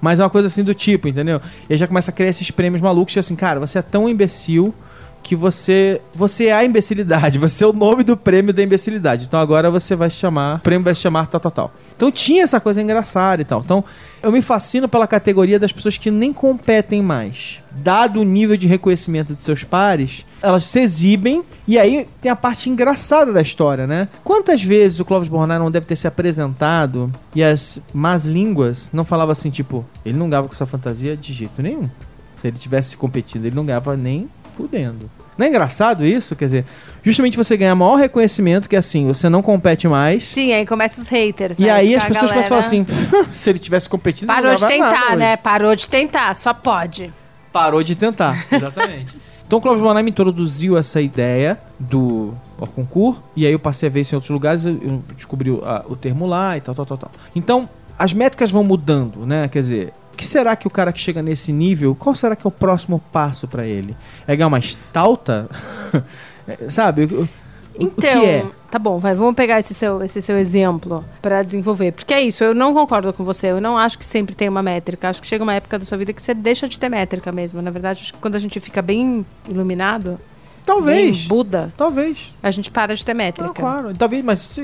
[0.00, 1.40] Mas é uma coisa assim do tipo, entendeu?
[1.68, 4.08] E aí já começa a criar esses prêmios malucos, tipo assim, cara, você é tão
[4.08, 4.74] imbecil
[5.22, 9.24] que você você é a imbecilidade, você é o nome do prêmio da imbecilidade.
[9.24, 11.72] Então agora você vai chamar, o prêmio vai chamar tal, tal, tal.
[11.96, 13.60] Então tinha essa coisa engraçada e tal.
[13.60, 13.84] Então
[14.22, 17.62] eu me fascino pela categoria das pessoas que nem competem mais.
[17.70, 22.36] Dado o nível de reconhecimento de seus pares, elas se exibem e aí tem a
[22.36, 24.08] parte engraçada da história, né?
[24.22, 29.04] Quantas vezes o Clóvis Bornai não deve ter se apresentado e as más línguas não
[29.04, 31.88] falavam assim, tipo, ele não ganhava com essa fantasia de jeito nenhum.
[32.36, 35.10] Se ele tivesse competindo, ele não ganhava nem fudendo.
[35.36, 36.36] Não é engraçado isso?
[36.36, 36.64] Quer dizer,
[37.02, 40.24] justamente você ganha maior reconhecimento, que é assim, você não compete mais.
[40.24, 41.70] Sim, aí começam os haters, E né?
[41.70, 44.56] aí as a pessoas galera- começam a falar assim, se ele tivesse competido, Parou não
[44.58, 45.32] de tentar, nada né?
[45.32, 45.42] hoje.
[45.42, 47.12] Parou de tentar, só pode.
[47.50, 49.16] Parou de tentar, exatamente.
[49.46, 53.92] então o Clóvis Bornai me introduziu essa ideia do Orconcourt, e aí eu passei a
[53.92, 56.84] ver isso em outros lugares, eu- descobri o, a- o termo lá e tal, tal,
[56.86, 57.10] tal, tal.
[57.34, 59.48] Então, as métricas vão mudando, né?
[59.48, 62.48] Quer dizer, que será que o cara que chega nesse nível, qual será que é
[62.48, 63.96] o próximo passo pra ele?
[64.26, 65.48] É ganhar uma estalta?
[66.68, 67.04] Sabe?
[67.04, 67.28] O-
[67.78, 68.44] Então, é?
[68.70, 71.92] tá bom, vai, vamos pegar esse seu, esse seu exemplo pra desenvolver.
[71.92, 73.46] Porque é isso, eu não concordo com você.
[73.48, 75.08] Eu não acho que sempre tem uma métrica.
[75.08, 77.62] Acho que chega uma época da sua vida que você deixa de ter métrica mesmo.
[77.62, 80.18] Na verdade, acho que quando a gente fica bem iluminado,
[80.66, 81.20] Talvez.
[81.20, 82.32] bem Buda, Talvez.
[82.42, 83.46] a gente para de ter métrica.
[83.48, 83.94] Não, claro.
[83.96, 84.56] Talvez, mas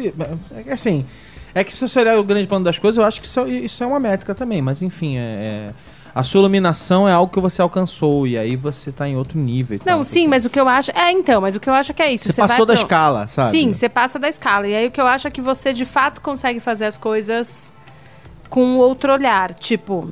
[0.66, 1.06] é assim.
[1.54, 3.82] É que se você olhar o grande plano das coisas, eu acho que isso, isso
[3.82, 4.60] é uma métrica também.
[4.62, 5.70] Mas enfim, é, é-
[6.14, 9.78] a sua iluminação é algo que você alcançou e aí você tá em outro nível.
[9.84, 10.90] Não, sim, mas o que eu acho.
[10.92, 12.24] É, então, mas o que eu acho é que é isso.
[12.32, 13.50] Você, vai passou da pro- escala, sabe?
[13.50, 14.66] Sim, você passa da escala.
[14.66, 17.72] E aí o que eu acho é que você de fato consegue fazer as coisas
[18.50, 19.54] com outro olhar.
[19.54, 20.10] Tipo,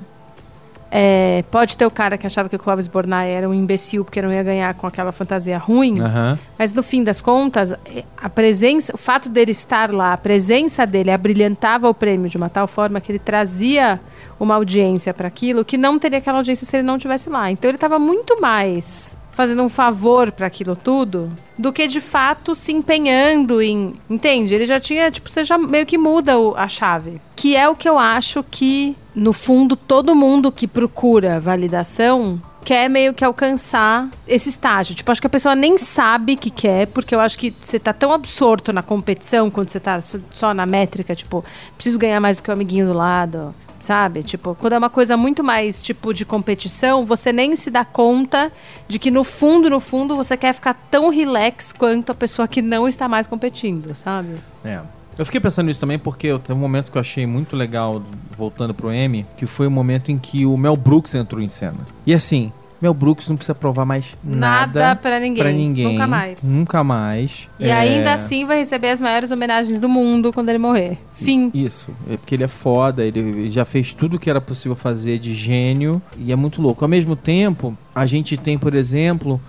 [0.91, 4.23] É, pode ter o cara que achava que o Clóvis Bornai era um imbecil porque
[4.23, 6.01] não ia ganhar com aquela fantasia ruim.
[6.01, 6.39] Aham.
[6.59, 10.87] Mas no fim das contas, eh, a presença, o fato dele estar lá, a presença
[10.87, 14.01] dele abrilhantava o prêmio de uma tal forma que ele trazia
[14.39, 17.51] uma audiência para aquilo que não teria aquela audiência se ele não tivesse lá.
[17.51, 22.55] Então ele estava muito mais fazendo um favor para aquilo tudo do que de fato
[22.55, 24.55] se empenhando em, entende?
[24.55, 27.75] Ele já tinha, tipo, você já meio que muda o- a chave, que é o
[27.77, 34.09] que eu acho que no fundo todo mundo que procura validação quer meio que alcançar
[34.27, 34.95] esse estágio.
[34.95, 37.93] Tipo, acho que a pessoa nem sabe que quer, porque eu acho que você tá
[37.93, 40.03] tão absorto na competição quando você tá
[40.33, 41.45] só- na métrica, tipo,
[41.77, 44.25] preciso ganhar mais do que o amiguinho do lado, sabe?
[44.25, 48.51] Tipo, quando é uma coisa muito mais tipo de competição, você nem se dá conta
[48.89, 52.61] de que no fundo, no fundo, você quer ficar tão relax quanto a pessoa que
[52.61, 54.35] não está mais competindo, sabe?
[54.65, 54.81] É.
[55.19, 58.03] Eu fiquei pensando nisso também porque eu- teve um momento que eu achei muito legal,
[58.37, 61.79] voltando pro M, que foi o momento em que o Mel Brooks entrou em cena.
[62.07, 62.53] E assim,
[62.83, 65.43] Mel Brooks não precisa provar mais nada, Nada pra ninguém.
[65.43, 65.87] pra ninguém.
[65.93, 66.43] Nunca mais.
[66.43, 67.49] Nunca mais.
[67.59, 70.99] E É, ainda assim vai receber as maiores homenagens do mundo quando ele morrer.
[71.15, 71.51] Fim.
[71.55, 75.35] Isso, é porque ele é foda, ele já fez tudo que era possível fazer de
[75.35, 76.85] gênio e é muito louco.
[76.85, 79.41] Ao mesmo tempo, a gente tem, por exemplo,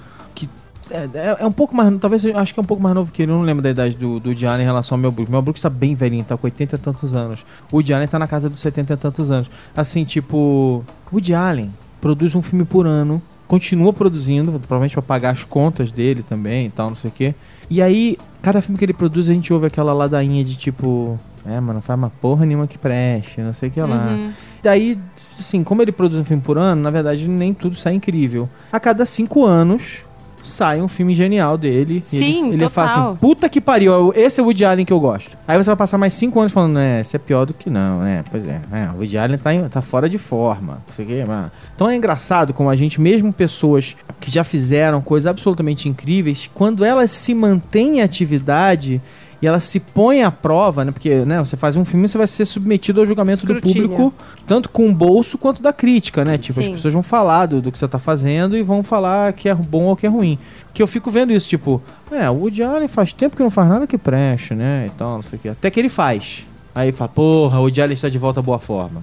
[0.92, 3.12] é, é- é um pouco mais, talvez eu acho que é um pouco mais novo
[3.12, 5.32] que ele, eu não lembro da idade do, do Allen em relação ao Mel Brooks.
[5.32, 7.46] Mel Brooks tá bem velhinho, tá com 80 e tantos anos.
[7.72, 9.50] O Allen tá na casa dos 70 e tantos anos.
[9.76, 15.44] Assim, tipo, Woody Allen produz um filme por ano, continua produzindo, provavelmente pra pagar as
[15.44, 17.36] contas dele também e tal, não sei o quê.
[17.70, 21.60] E aí, cada filme que ele produz, a gente ouve aquela ladainha de tipo, é,
[21.60, 24.16] mano, não faz uma porra nenhuma que preste, não sei o que lá.
[24.18, 24.32] Uhum.
[24.64, 24.98] Daí,
[25.40, 28.48] assim, como ele produz um filme por ano, na verdade nem tudo sai incrível.
[28.72, 30.07] A cada cinco anos
[30.48, 32.02] sai um filme genial dele.
[32.04, 33.10] Sim, ele, ele fala total.
[33.10, 35.38] assim, puta que pariu, esse é o Woody Allen que eu gosto.
[35.48, 38.04] Aí você vai passar mais cinco anos falando, é, esse é pior do que não,
[38.06, 41.06] é, pois é, é o Woody Allen tá, em- tá fora de forma, não sei
[41.06, 41.52] o que, mas...
[41.76, 46.84] Então é engraçado como a gente, mesmo pessoas que já fizeram coisas absolutamente incríveis, quando
[46.84, 49.02] elas se mantêm em atividade...
[49.42, 50.92] E elas se põem à prova, né?
[50.92, 54.14] Porque né, você faz um filme, você vai ser submetido ao julgamento do público
[54.48, 56.38] tanto com o bolso quanto da crítica, né?
[56.38, 56.72] Tipo, as Sim.
[56.74, 59.84] pessoas vão falar do, do que você tá fazendo e vão falar que é bom
[59.84, 60.40] ou que é ruim.
[60.74, 63.70] Que eu fico vendo isso, tipo, é, o Woody Allen faz tempo que não faz
[63.70, 64.86] nada que preste, né?
[64.88, 65.50] E tal, não sei o que.
[65.50, 66.46] Até que ele faz.
[66.74, 69.02] Aí fala, porra, o Woody Allen está de volta à boa forma.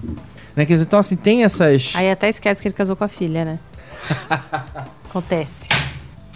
[0.55, 0.65] Né?
[0.65, 1.93] Quer dizer, então, assim, tem essas.
[1.95, 3.59] Aí até esquece que ele casou com a filha, né?
[5.09, 5.67] Acontece.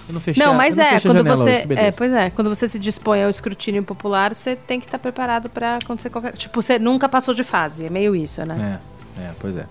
[0.10, 1.63] Eu não fechei Não, mas eu é, quando você.
[1.67, 4.98] hoje, é, pois é, quando você se dispõe ao escrutínio popular, você tem que estar
[4.98, 6.34] preparado pra acontecer qualquer.
[6.34, 7.86] Tipo, você nunca passou de fase.
[7.86, 8.80] É meio isso, né?
[9.17, 9.65] É, é, pois é.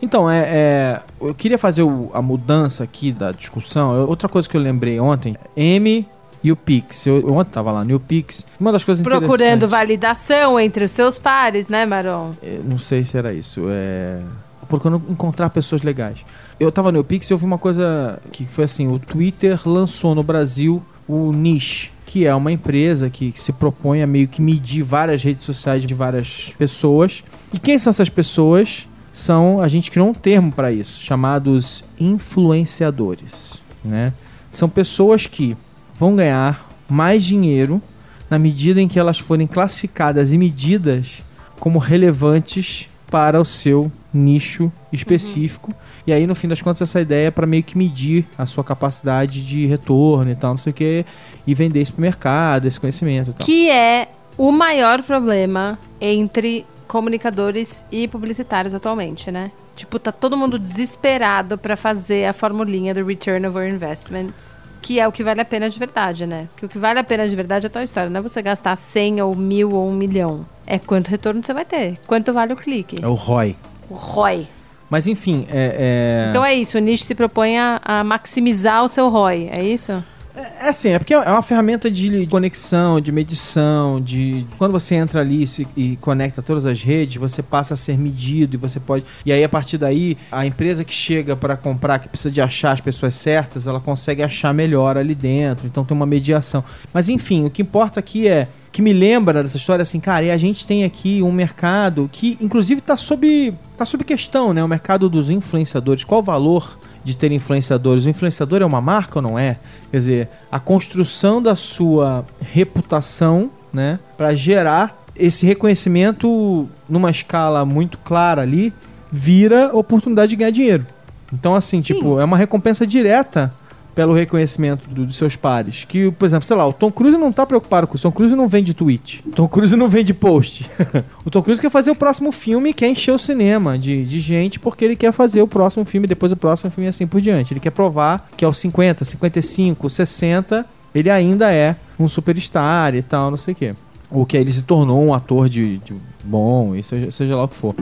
[0.00, 3.94] Então, é, é, eu queria fazer o- a mudança aqui da discussão.
[3.94, 6.08] Eu- outra coisa que eu lembrei ontem, M
[6.42, 7.06] e o Pix.
[7.06, 8.46] Eu, eu ontem tava lá no Pix.
[8.58, 12.30] Uma das coisas Procurando validação entre os seus pares, né, Maron?
[12.42, 13.60] Eu não sei se era isso.
[13.68, 14.20] É...
[14.68, 16.24] Procurando encontrar pessoas legais.
[16.62, 20.14] Eu tava no Pix e eu vi uma coisa que foi assim: o Twitter lançou
[20.14, 24.84] no Brasil o Niche, que é uma empresa que, se propõe a meio que medir
[24.84, 27.24] várias redes sociais de várias pessoas.
[27.52, 28.86] E quem são essas pessoas?
[29.12, 34.12] São, a gente criou um termo para isso, chamados influenciadores, né?
[34.48, 35.56] São pessoas que
[35.98, 37.82] vão ganhar mais dinheiro
[38.30, 41.24] na medida em que elas forem classificadas e medidas
[41.58, 45.74] como relevantes para o seu nicho específico.
[46.06, 48.64] E aí, no fim das contas, essa ideia é para meio que medir a sua
[48.64, 51.06] capacidade de retorno e tal, não sei o que,
[51.46, 53.46] e vender isso pro mercado, esse conhecimento e tal.
[53.46, 59.50] Que é o maior problema entre comunicadores e publicitários atualmente, né?
[59.74, 64.34] Tipo, tá todo mundo desesperado pra fazer a formulinha do Return over Investment,
[64.82, 66.48] que é o que vale a pena de verdade, né?
[66.50, 68.42] Porque o que vale a pena de verdade é a tua história, não é você
[68.42, 70.42] gastar 100 ou mil ou um milhão.
[70.66, 72.96] É quanto retorno você vai ter, quanto vale o clique.
[73.00, 73.56] É o ROI.
[73.88, 74.48] O ROI.
[74.92, 76.26] Mas enfim, é.
[76.26, 76.28] é...
[76.28, 80.04] Então é isso, o nicho se propõe a, a maximizar o seu ROI, é isso?
[80.34, 85.20] É assim, é porque é uma ferramenta de conexão, de medição, de quando você entra
[85.20, 85.44] ali
[85.76, 89.04] e, conecta todas as redes, você passa a ser medido e você pode.
[89.26, 92.72] E aí a partir daí, a empresa que chega para comprar, que precisa de achar
[92.72, 95.66] as pessoas certas, ela consegue achar melhor ali dentro.
[95.66, 96.64] Então tem uma mediação.
[96.94, 100.30] Mas enfim, o que importa aqui é que me lembra dessa história assim, cara, e
[100.30, 104.64] a gente tem aqui um mercado que inclusive está sob tá sob questão, né?
[104.64, 106.04] O mercado dos influenciadores.
[106.04, 108.04] Qual o valor de ter influenciadores.
[108.04, 109.58] O influenciador é uma marca ou não é?
[109.90, 117.98] Quer dizer, a construção da sua reputação, né, para gerar esse reconhecimento numa escala muito
[117.98, 118.72] clara ali,
[119.10, 120.86] vira oportunidade de ganhar dinheiro.
[121.32, 121.94] Então, assim, Sim.
[121.94, 123.52] tipo, é uma recompensa direta
[123.94, 125.84] pelo reconhecimento do- dos seus pares.
[125.84, 128.06] Que, por exemplo, sei lá, o Tom Cruise não tá preocupado com isso.
[128.06, 129.22] O Tom Cruise não vende tweet.
[129.26, 130.70] O Tom Cruise não vende post.
[131.24, 134.18] o Tom Cruise quer fazer o próximo filme e quer encher o cinema de, de
[134.20, 137.20] gente porque ele quer fazer o próximo filme, depois o próximo filme e assim por
[137.20, 137.52] diante.
[137.52, 143.30] Ele quer provar que aos 50, 55, 60, ele ainda é um superstar e tal,
[143.30, 143.74] não sei o quê.
[144.10, 147.48] Ou que ele se tornou um ator de, de bom, e seja, seja lá o
[147.48, 147.74] que for.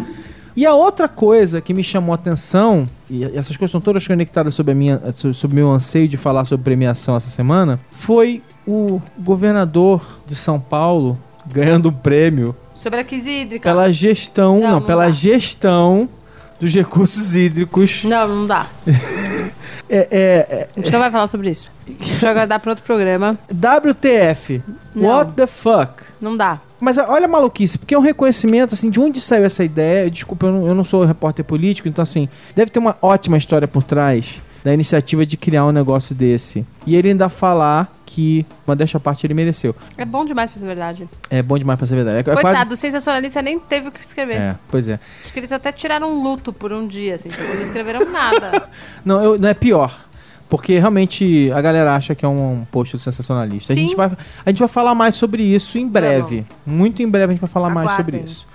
[0.57, 4.55] E a outra coisa que me chamou a atenção, e essas coisas estão todas conectadas
[4.55, 5.01] sobre, a minha,
[5.35, 10.59] sobre o meu anseio de falar sobre premiação essa semana, foi o governador de São
[10.61, 13.69] Paulo ganhando um prêmio Sobre a crise hídrica.
[13.69, 15.11] pela gestão, Não, não, não pela dá.
[15.13, 16.09] gestão
[16.59, 18.05] dos recursos hídricos.
[18.05, 18.67] Não, não dá.
[19.93, 21.69] É, é, A gente não vai falar sobre isso.
[21.85, 23.37] A gente vai guardar para outro programa.
[23.49, 23.53] é,
[23.89, 24.63] WTF,
[24.95, 25.09] Não.
[25.09, 25.95] what the fuck?
[26.21, 26.61] Não dá.
[26.79, 30.11] Mas olha a maluquice, porque é um reconhecimento, assim, de onde saiu essa ideia.
[30.11, 33.67] Desculpa, eu não, eu não sou repórter político, então, assim, deve ter uma ótima história
[33.69, 36.67] por trás da iniciativa de criar um negócio desse.
[36.87, 39.75] E ele ainda falar que, uma desta parte, ele mereceu.
[39.97, 41.09] É bom demais pra ser verdade.
[41.31, 42.17] É bom demais pra ser verdade.
[42.29, 44.35] É, é Coitado, o sensacionalista nem teve o que escrever.
[44.37, 44.99] É, pois é.
[45.25, 47.29] Acho que eles até tiraram um luto por um dia, assim.
[47.31, 48.69] Tipo, não escreveram nada.
[49.05, 50.10] Não, eu- não é pior.
[50.51, 53.73] Porque realmente a galera acha que é um, post sensacionalista.
[53.73, 54.11] A gente, vai,
[54.45, 56.45] a gente vai falar mais sobre isso em breve.
[56.67, 58.25] Muito em breve a gente vai falar mais sobre Aguardem.
[58.25, 58.49] isso.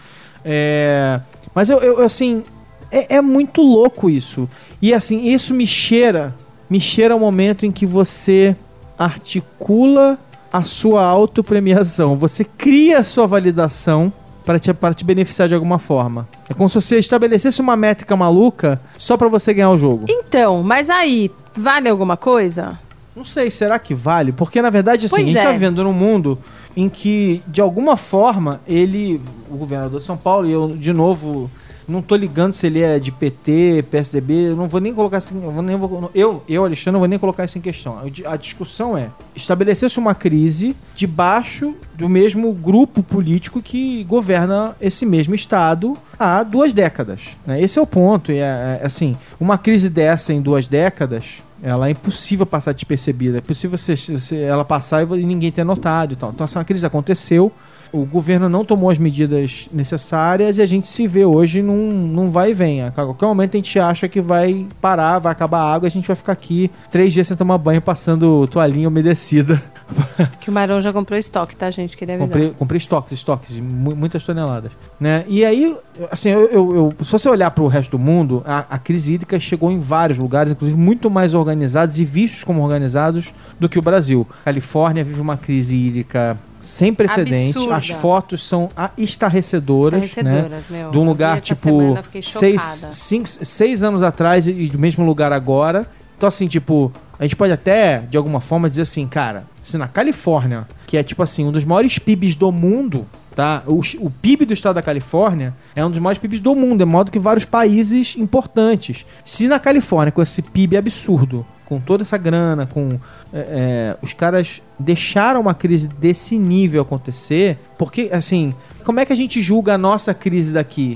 [0.43, 1.21] É,
[1.55, 2.43] mas eu, eu, assim,
[2.91, 4.47] é, é muito louco isso.
[4.81, 6.35] E assim, isso me cheira,
[6.69, 8.55] me cheira o momento em que você
[8.99, 10.19] articula
[10.51, 12.17] a sua autopremiação.
[12.17, 14.11] Você cria a sua validação
[14.45, 16.27] para te, te beneficiar de alguma forma.
[16.49, 20.05] É como se você estabelecesse uma métrica maluca só para você ganhar o jogo.
[20.07, 22.79] Então, mas aí, vale alguma coisa?
[23.15, 24.31] Não sei, será que vale?
[24.31, 25.43] Porque na verdade, assim, Pois a gente é.
[25.43, 26.37] tá vivendo num mundo
[26.77, 31.49] em que, de alguma forma, ele, o governador de São Paulo, e eu, de novo,
[31.87, 35.41] não tô ligando se ele é de PT, PSDB, eu não vou nem colocar assim,
[35.43, 35.77] eu, nem,
[36.13, 37.99] eu, eu, Alexandre, não vou nem colocar isso em questão.
[38.25, 45.35] A- discussão é, estabelecer-se uma crise debaixo do mesmo grupo político que governa esse mesmo
[45.35, 47.21] estado há duas décadas.
[47.45, 47.61] né?
[47.61, 51.87] Esse é o ponto, e é, é, assim, uma crise dessa em duas décadas, ela
[51.87, 53.37] é impossível passar despercebida.
[53.37, 56.29] É possível você, você- ela passar e e ninguém ter notado e tal.
[56.31, 57.51] Então, essa crise aconteceu,
[57.91, 62.29] o governo não tomou as medidas necessárias e a gente se vê hoje num, num
[62.29, 62.83] vai e vem.
[62.83, 66.07] A qualquer momento a gente acha que vai parar, vai acabar a água, a gente
[66.07, 69.61] vai ficar aqui três dias sem tomar banho, passando toalhinha umedecida.
[70.39, 71.97] Que o Marão já comprou estoque, tá, gente?
[71.97, 72.29] Queria avisar.
[72.29, 74.71] Comprei, comprei estoques, estoques, muitas toneladas.
[74.99, 75.25] Né?
[75.27, 75.75] E aí,
[76.11, 79.13] assim, eu, eu- eu- se você olhar para o resto do mundo, a, a crise
[79.13, 83.79] hídrica chegou em vários lugares, inclusive muito mais organizados e vistos como organizados do que
[83.79, 84.27] o Brasil.
[84.43, 87.55] Califórnia vive uma crise hídrica sem precedentes.
[87.57, 87.75] Absurda.
[87.75, 90.05] As fotos são ah, estarrecedoras, né?
[90.05, 90.91] Estarrecedoras, meu.
[90.91, 95.87] De um lugar tipo semana, seis, cinco, seis anos atrás e do mesmo lugar agora.
[96.17, 99.87] Então, assim, tipo, a gente pode até, de alguma forma, dizer assim, cara, se na
[99.87, 103.63] Califórnia, que é tipo assim, um dos maiores PIBs do mundo, tá?
[103.67, 106.85] O, o PIB do estado da Califórnia é um dos maiores PIBs do mundo, é
[106.85, 109.05] maior do que vários países importantes.
[109.23, 112.99] Se na Califórnia, com esse PIB absurdo, com toda essa grana, com.
[113.33, 118.53] é, é, os caras deixaram uma crise desse nível acontecer, porque, assim.
[118.83, 120.95] Como é que a gente julga a nossa crise daqui?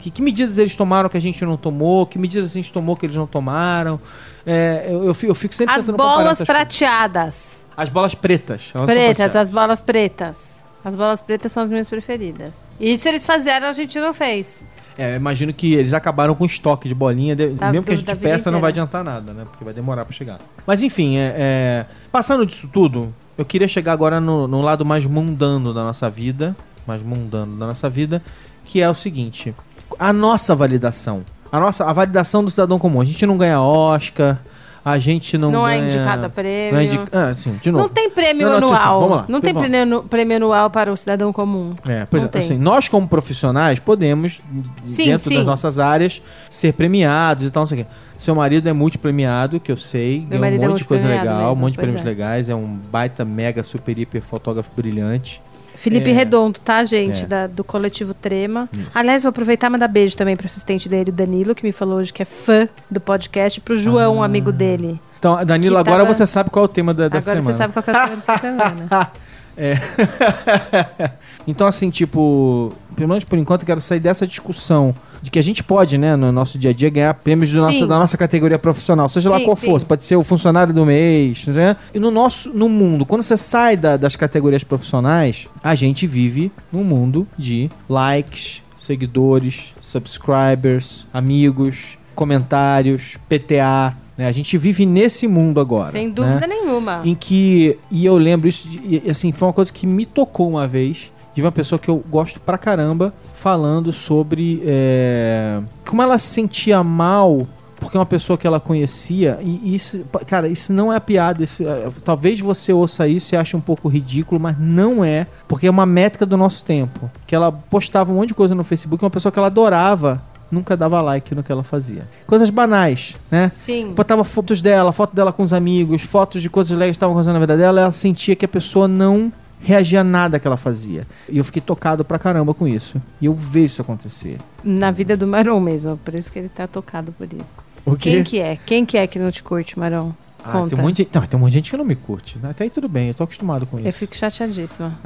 [0.00, 2.04] Que, que medidas eles tomaram que a gente não tomou?
[2.04, 4.00] Que medidas a gente tomou que eles não tomaram?
[4.44, 6.62] É, eu, eu fico, eu fico sempre As tentando comparar bolas essas coisas.
[6.64, 7.62] prateadas.
[7.76, 8.62] As bolas pretas.
[8.72, 9.36] Pretas, prateadas.
[9.36, 10.60] as bolas pretas.
[10.84, 12.68] As bolas pretas são as minhas preferidas.
[12.80, 14.64] Isso eles fizeram, a gente não fez.
[14.98, 18.14] É, imagino que eles acabaram com estoque de bolinha, de- Da- mesmo que a gente
[18.16, 19.44] peça, não vai adiantar nada, né?
[19.48, 20.38] Porque vai demorar pra chegar.
[20.66, 25.06] Mas enfim, é, é, passando disso tudo, eu queria chegar agora no, no lado mais
[25.06, 26.54] mundano da nossa vida,
[26.86, 28.22] mais mundano da nossa vida,
[28.64, 29.54] que é o seguinte:
[29.98, 31.22] a nossa validação.
[31.52, 33.00] A nossa a validação do cidadão comum.
[33.00, 34.38] A gente não ganha Oscar,
[34.84, 35.88] a gente não, Não, é ganha.
[35.88, 36.72] indicado a prêmio.
[36.72, 37.84] Não é indi- ah, sim, de novo.
[37.84, 39.00] Não tem prêmio Não, não, assim, anual.
[39.00, 41.74] vamos lá, não tem prêmio, prêmio anual para o cidadão comum.
[41.86, 42.40] É, pois Não é, tem.
[42.40, 44.40] assim, nós como profissionais podemos,
[44.82, 45.36] Sim, dentro sim.
[45.36, 47.90] das nossas áreas, ser premiados e tal, não sei o quê.
[48.16, 51.48] Seu marido é multipremiado, que eu sei, ganhou um é monte de coisa legal, um
[51.48, 52.04] mesmo, monte de prêmios é.
[52.04, 55.40] legais, é um baita, mega, super, hiper fotógrafo brilhante.
[55.80, 56.12] Felipe É.
[56.12, 57.24] Redondo, tá, gente?
[57.24, 57.26] É.
[57.26, 58.68] Da- do coletivo Trema.
[58.72, 58.88] Isso.
[58.94, 61.96] Aliás, vou aproveitar e mandar beijo também pro assistente dele, o Danilo, que me falou
[61.98, 65.00] hoje que é fã do podcast, pro João, um amigo dele.
[65.18, 67.52] Então, Danilo, Que agora tava- você sabe qual é o tema da, dessa Agora semana.
[67.52, 68.38] você sabe qual é o tema dessa
[68.88, 69.10] semana.
[69.56, 69.74] É.
[71.46, 75.42] então, assim, tipo, pelo menos por enquanto, eu quero sair dessa discussão de que a
[75.42, 79.08] gente pode, né, no nosso dia a dia, ganhar prêmios nossa, da nossa categoria profissional,
[79.08, 79.66] seja lá Sim, qual sim.
[79.66, 79.84] for.
[79.84, 81.76] Pode ser o funcionário do mês, né?
[81.94, 86.50] E no nosso, no mundo, quando você sai da- das categorias profissionais, a gente vive
[86.72, 94.26] num mundo de likes, seguidores, subscribers, amigos, comentários, PTA, né?
[94.26, 95.90] A gente vive nesse mundo agora.
[95.90, 96.46] Sem dúvida né?
[96.46, 97.00] nenhuma.
[97.04, 100.48] Em que, e eu lembro isso, de- e, assim, foi uma coisa que me tocou
[100.48, 106.18] uma vez, de uma pessoa que eu gosto pra caramba, falando sobre é, como ela
[106.18, 107.46] se sentia mal
[107.80, 111.90] porque uma pessoa que ela conhecia, e isso, cara, isso não é piada, isso, é,
[112.04, 115.86] talvez você ouça isso e ache um pouco ridículo, mas não é, porque é uma
[115.86, 119.32] métrica do nosso tempo, que ela postava um monte de coisa no Facebook, uma pessoa
[119.32, 122.02] que ela adorava, nunca dava like no que ela fazia.
[122.26, 123.50] Coisas banais, né?
[123.54, 123.92] Sim.
[123.94, 127.34] botava fotos dela, foto dela com os amigos, fotos de coisas legais que estavam acontecendo
[127.34, 131.06] na vida dela, ela sentia que a pessoa não reagia a nada que ela fazia.
[131.28, 133.00] E eu fiquei tocado pra caramba com isso.
[133.20, 134.38] E eu vejo isso acontecer.
[134.64, 137.56] Na vida do Marão mesmo, por isso que ele tá tocado por isso.
[137.84, 138.58] O Quem que é?
[138.66, 140.14] Quem que é que não te curte, Marão?
[140.44, 140.74] Ah, Conta.
[140.74, 142.38] tem, um monte de, não, tem um monte de gente que não me curte.
[142.38, 142.50] né?
[142.50, 143.88] Até aí tudo bem, eu tô acostumado com isso.
[143.88, 144.98] Eu fico chateadíssima.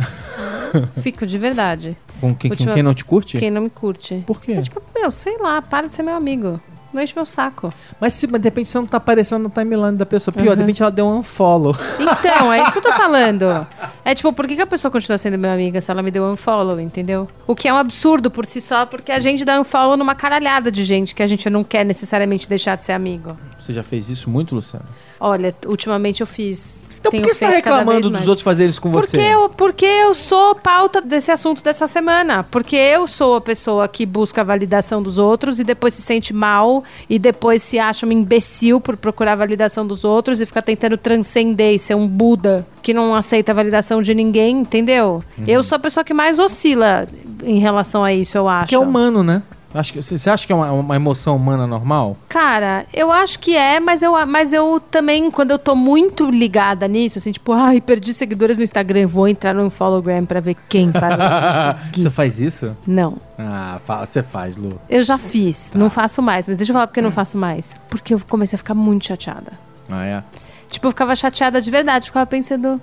[1.03, 1.97] fico de verdade.
[2.21, 3.37] Com quem, Última- quem não te curte?
[3.39, 4.23] Quem não me curte.
[4.27, 4.53] Por quê?
[4.53, 6.61] É tipo, meu, sei lá, para de ser meu amigo.
[6.93, 7.73] Não enche meu saco.
[8.01, 10.33] Mas se mas de repente você não tá aparecendo na timeline da pessoa.
[10.33, 10.55] Pior, Uhum.
[10.55, 11.75] de repente ela deu um unfollow.
[11.99, 13.67] Então, é isso que eu tô falando.
[14.05, 16.25] É tipo, por que, que a pessoa continua sendo minha amiga se ela me deu
[16.25, 17.27] um unfollow, entendeu?
[17.47, 20.71] O que é um absurdo por si só, porque a gente dá unfollow numa caralhada
[20.71, 23.37] de gente que a gente não quer necessariamente deixar de ser amigo.
[23.59, 24.85] Você já fez isso muito, Luciano?
[25.19, 26.83] Olha, ultimamente eu fiz.
[27.07, 29.09] Então por que você tá cada reclamando dos outros fazerem isso com você?
[29.09, 32.43] Porque eu, porque eu sou pauta desse assunto dessa semana.
[32.51, 36.33] Porque eu sou a pessoa que busca a validação dos outros e depois se sente
[36.33, 40.63] mal e depois se acha um imbecil por procurar a validação dos outros e fica
[40.63, 45.23] tentando transcender e ser um Buda que não aceita a validação de ninguém, entendeu?
[45.37, 45.45] Uhum.
[45.47, 47.07] Eu sou a pessoa que mais oscila
[47.43, 48.69] em relação a isso, eu acho.
[48.69, 49.43] Que é humano, né?
[49.75, 52.17] Acho que, você acha que é uma, uma emoção humana normal?
[52.29, 56.87] Cara, eu acho que é, mas eu, mas eu também, quando eu tô muito ligada
[56.87, 60.87] nisso, assim, tipo, ai, perdi seguidores no Instagram, vou entrar no Follogram pra ver quem
[60.89, 62.03] me seguir.
[62.03, 62.77] Você faz isso?
[62.87, 63.19] Não.
[63.37, 64.81] Ah, você faz, Lu.
[64.89, 67.75] Eu já fiz, não faço mais, mas deixa eu falar porque eu não faço mais.
[67.91, 69.53] Porque eu comecei a ficar muito chateada.
[69.89, 70.23] Ah, é?
[70.71, 72.81] Tipo, eu ficava chateada de verdade, ficava pensando.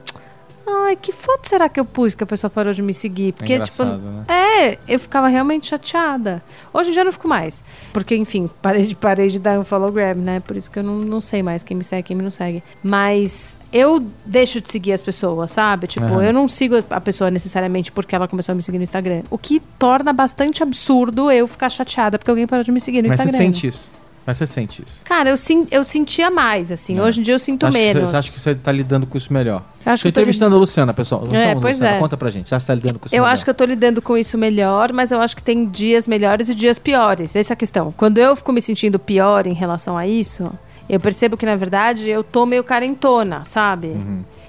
[0.88, 3.34] Ai, que foto será que eu pus que a pessoa parou de me seguir?
[3.34, 3.84] Porque, tipo.
[3.84, 4.24] engraçado, né?
[4.28, 6.42] É, eu ficava realmente chateada.
[6.74, 7.64] Hoje em dia eu não fico mais.
[7.94, 10.40] Porque, enfim, parei de, parei de dar um follow grab, né?
[10.40, 12.64] Por isso que eu não, não sei mais quem me segue, quem me não segue.
[12.84, 15.88] Mas eu deixo de seguir as pessoas, sabe?
[15.88, 16.24] Tipo, Aham.
[16.24, 19.24] eu não sigo a pessoa necessariamente porque ela começou a me seguir no Instagram.
[19.30, 23.08] O que torna bastante absurdo eu ficar chateada porque alguém parou de me seguir no
[23.10, 23.46] Mas você Instagram.
[23.54, 23.90] sente isso.
[24.26, 25.04] Mas você sente isso.
[25.04, 26.98] Cara, eu, sim, eu sentia mais, assim.
[26.98, 27.02] É.
[27.02, 28.10] Hoje em dia eu sinto Acho você- menos.
[28.12, 29.64] Você acha que você tá lidando com isso melhor?
[29.86, 31.28] Eu acho Tô eu tô entrevistando a Luciana, pessoal.
[31.32, 32.00] É, pois Luciana, é.
[32.00, 32.48] Conta pra gente.
[32.48, 33.34] Você acha que tá lidando com isso Eu melhor?
[33.34, 36.50] acho que eu tô lidando com isso melhor, mas eu acho que tem dias melhores
[36.50, 37.36] e dias piores.
[37.36, 37.92] Essa é a questão.
[37.92, 40.52] Quando eu fico me sentindo pior em relação a isso,
[40.88, 43.96] eu percebo que, na verdade, eu tô meio carentona, sabe?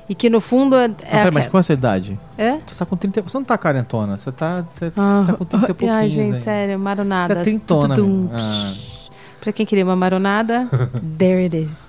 [0.08, 0.88] E que no fundo é.
[0.88, 2.20] Não, peraí, é mas aquela- qual é a sua idade?
[2.36, 2.58] É?
[2.66, 4.16] Você tá com 30 Você não tá carentona.
[4.18, 7.32] Você tá, você, você Ah, tá com 30 e pouquinhos Ai, gente, sério, maronada.
[7.34, 8.28] Você é trintona, meu.
[8.34, 8.72] Ah.
[9.42, 10.68] Pra quem queria uma maronada,
[11.18, 11.82] there it is.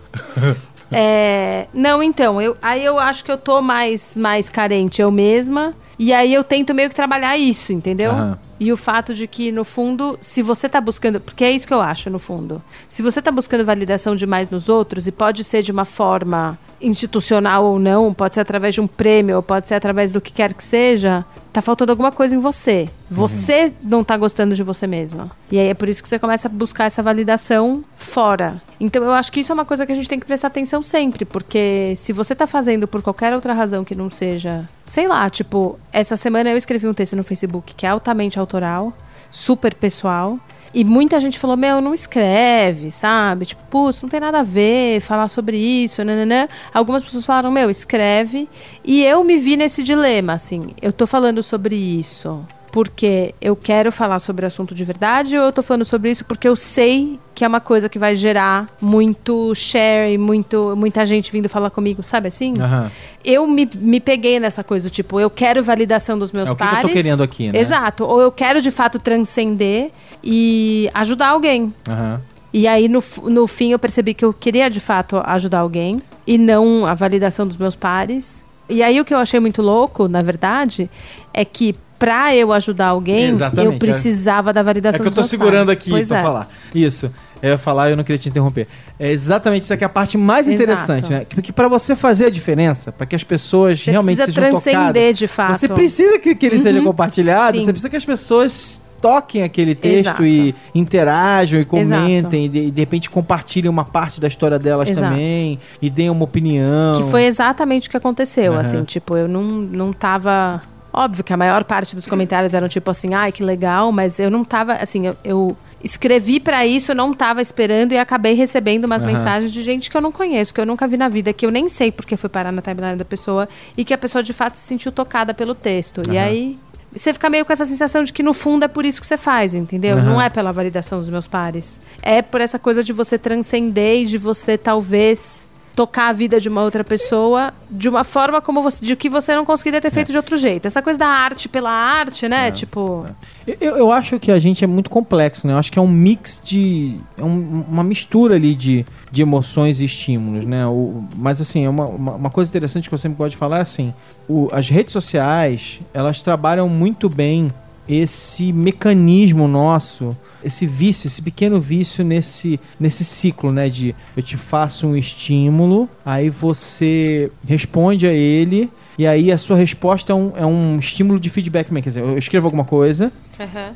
[0.91, 5.75] É, não, então, eu, aí eu acho que eu tô mais, mais carente eu mesma.
[6.03, 8.11] E aí eu tento meio que trabalhar isso, entendeu?
[8.11, 8.37] Aham.
[8.59, 11.17] E o fato de que, no fundo, se você tá buscando.
[11.21, 12.61] Porque é isso que eu acho, no fundo.
[12.89, 17.63] Se você tá buscando validação demais nos outros, e pode ser de uma forma institucional
[17.65, 20.63] ou não, pode ser através de um prêmio, pode ser através do que quer que
[20.63, 22.89] seja, tá faltando alguma coisa em você.
[23.09, 25.31] Você não tá gostando de você mesma.
[25.51, 28.61] E aí é por isso que você começa a buscar essa validação fora.
[28.79, 30.83] Então eu acho que isso é uma coisa que a gente tem que prestar atenção
[30.83, 35.29] sempre, porque se você tá fazendo por qualquer outra razão que não seja, sei lá,
[35.29, 38.91] tipo, essa semana eu escrevi um texto no Facebook que é altamente autoral,
[39.31, 40.39] super pessoal.
[40.73, 43.45] E muita gente falou, meu, não escreve, sabe?
[43.45, 46.47] Tipo, putz, não tem nada a ver falar sobre isso, nananã.
[46.73, 48.49] Algumas pessoas falaram, meu, escreve.
[48.83, 50.73] E eu me vi nesse dilema, assim.
[50.81, 52.43] Eu tô falando sobre isso
[52.73, 56.25] porque eu quero falar sobre o assunto de verdade ou eu tô falando sobre isso
[56.25, 61.05] porque eu sei que é uma coisa que vai gerar muito share e muito, muita
[61.05, 62.55] gente vindo falar comigo, sabe assim?
[62.59, 62.91] Aham.
[63.23, 66.55] Eu me, me peguei nessa coisa do tipo, eu quero validação dos meus É o
[66.55, 67.59] que que eu tô querendo aqui, né?
[67.59, 68.05] Exato.
[68.05, 69.91] Ou eu quero de fato transcender
[70.23, 71.71] e ajudar alguém.
[71.87, 72.21] Aham.
[72.51, 76.39] E aí, no, no fim, eu percebi que eu queria de fato ajudar alguém e
[76.39, 78.43] não a validação dos meus pares.
[78.67, 80.89] E aí, o que eu achei muito louco, na verdade,
[81.33, 85.23] é que pra eu ajudar alguém, Exatamente, eu precisava da É validação que eu tô
[85.23, 85.81] segurando pares.
[85.81, 86.21] aqui Pois pra é.
[86.21, 86.49] falar.
[86.73, 87.11] Isso.
[87.41, 88.67] Eu ia falar e eu não queria te interromper.
[88.97, 90.63] É exatamente isso aqui é a parte mais Exato.
[90.63, 91.25] interessante, né?
[91.29, 94.87] Porque pra você fazer a diferença, pra que as pessoas Você realmente precisa sejam transcender
[94.87, 95.55] tocadas, de fato.
[95.57, 96.85] você precisa que, que ele seja Uhum.
[96.85, 97.65] compartilhado, Sim.
[97.65, 100.25] você precisa que as pessoas toquem aquele texto Exato.
[100.25, 105.05] e interajam e comentem e de, de repente compartilhem uma parte da história delas Exato.
[105.09, 106.95] também e deem uma opinião.
[106.95, 108.61] Que foi exatamente o que aconteceu, Aham.
[108.61, 110.61] assim, tipo, eu não, não tava...
[110.93, 114.29] Óbvio que a maior parte dos comentários eram tipo assim, ai, que legal, mas eu
[114.29, 119.03] não tava, assim, eu, eu, escrevi pra isso, não tava esperando e acabei recebendo umas
[119.03, 119.13] Aham.
[119.13, 121.51] mensagens de gente que eu não conheço, que eu nunca vi na vida, que eu
[121.51, 124.57] nem sei porque foi parar na timeline da pessoa e que a pessoa de fato
[124.57, 126.01] se sentiu tocada pelo texto.
[126.09, 126.25] E Aham.
[126.25, 126.57] aí
[126.95, 129.17] você fica meio com essa sensação de que no fundo é por isso que você
[129.17, 129.97] faz, entendeu?
[129.97, 130.05] Aham.
[130.05, 131.81] Não é pela validação dos meus pares.
[132.01, 136.47] É por essa coisa de você transcender e de você talvez tocar a vida de
[136.49, 140.11] uma outra pessoa de uma forma como você, de que você não conseguiria ter feito
[140.11, 140.67] de outro jeito.
[140.67, 142.51] Essa coisa da arte pela arte, né?
[142.51, 143.05] Tipo,
[143.47, 145.53] Eu, eu acho que a gente é muito complexo, né?
[145.53, 146.97] Eu acho que é um mix de.
[147.17, 150.65] É um- uma mistura ali de, de emoções e estímulos, né?
[150.67, 153.57] O, mas assim, é uma, uma, uma coisa interessante que eu sempre gosto de falar
[153.57, 153.93] é assim:
[154.29, 157.51] o- as redes sociais, elas trabalham muito bem
[157.87, 163.69] esse mecanismo nosso, esse vício, esse pequeno vício nesse, nesse ciclo, né?
[163.69, 168.69] De eu te faço um estímulo, aí você responde a ele.
[168.97, 172.17] E aí a sua resposta é um, é um estímulo de feedback, quer dizer, eu
[172.17, 173.11] escrevo alguma coisa,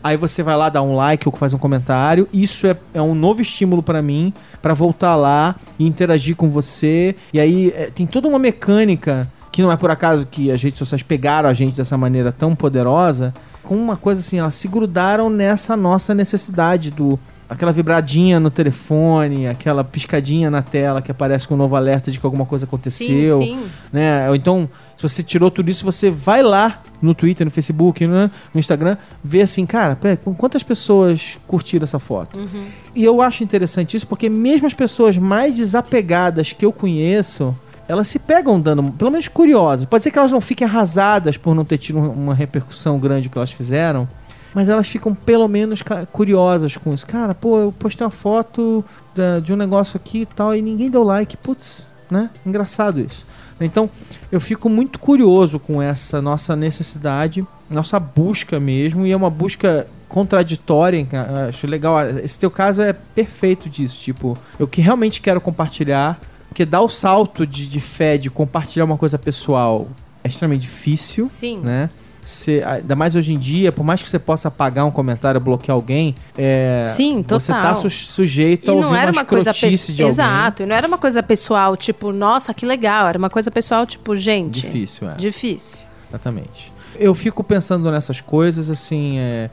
[0.03, 2.27] Aí você vai lá dar um like ou faz um comentário.
[2.33, 7.15] Isso é, é um novo estímulo pra mim pra voltar lá e interagir com você.
[7.33, 9.27] E aí é, tem toda uma mecânica
[9.57, 12.55] que não é por acaso que as redes sociais pegaram a gente dessa maneira tão
[12.55, 13.33] poderosa.
[13.63, 17.17] Com uma coisa assim, elas se grudaram nessa nossa necessidade do
[17.49, 22.19] aquela vibradinha no telefone, aquela piscadinha na tela que aparece com um novo alerta de
[22.19, 23.65] que alguma coisa aconteceu sim, sim.
[23.91, 24.29] né?
[24.29, 28.29] Ou então, se você tirou tudo isso, você vai lá no Twitter, no Facebook, né?
[28.53, 32.39] no Instagram, ver assim, cara, pera, qu- quantas pessoas curtiram essa foto?
[32.41, 32.63] Uhum.
[32.95, 37.55] E eu acho interessante isso porque mesmo as pessoas mais desapegadas que eu conheço,
[37.87, 39.85] elas se pegam dando, pelo menos curiosas.
[39.85, 43.29] Pode ser que elas não fiquem arrasadas por não ter tido um- uma repercussão grande
[43.29, 44.07] que elas fizeram,
[44.53, 47.05] mas elas ficam pelo menos curiosas com isso.
[47.05, 48.83] Cara, pô, eu postei uma foto
[49.43, 51.37] de um negócio aqui e tal e ninguém deu like.
[51.37, 52.29] Putz, né?
[52.45, 53.25] Engraçado isso.
[53.59, 53.89] Então,
[54.31, 59.87] eu fico muito curioso com essa nossa necessidade, nossa busca mesmo, e é uma busca
[60.07, 61.07] contraditória,
[61.49, 61.99] acho legal.
[62.23, 66.19] Esse teu caso é perfeito disso, tipo, eu que realmente quero compartilhar,
[66.57, 69.87] porque dar o salto de, de fé, de compartilhar uma coisa pessoal
[70.23, 71.59] é extremamente difícil, Sim.
[71.59, 71.87] né?
[72.25, 75.75] Você, ainda mais hoje em dia, por mais que você possa apagar um comentário, bloquear
[75.75, 77.75] alguém, é, Sim, você tá total.
[77.75, 79.65] su- sujeito a E ouvir não era uma coisa de
[80.01, 80.07] alguém.
[80.07, 83.07] Exato, e não era uma coisa pessoal, tipo, nossa, que legal.
[83.07, 84.59] Era uma coisa pessoal, tipo, gente.
[84.61, 85.13] Difícil, é.
[85.13, 85.85] Difícil.
[86.09, 86.71] Exatamente.
[86.95, 89.47] Eu fico pensando nessas coisas, assim, é,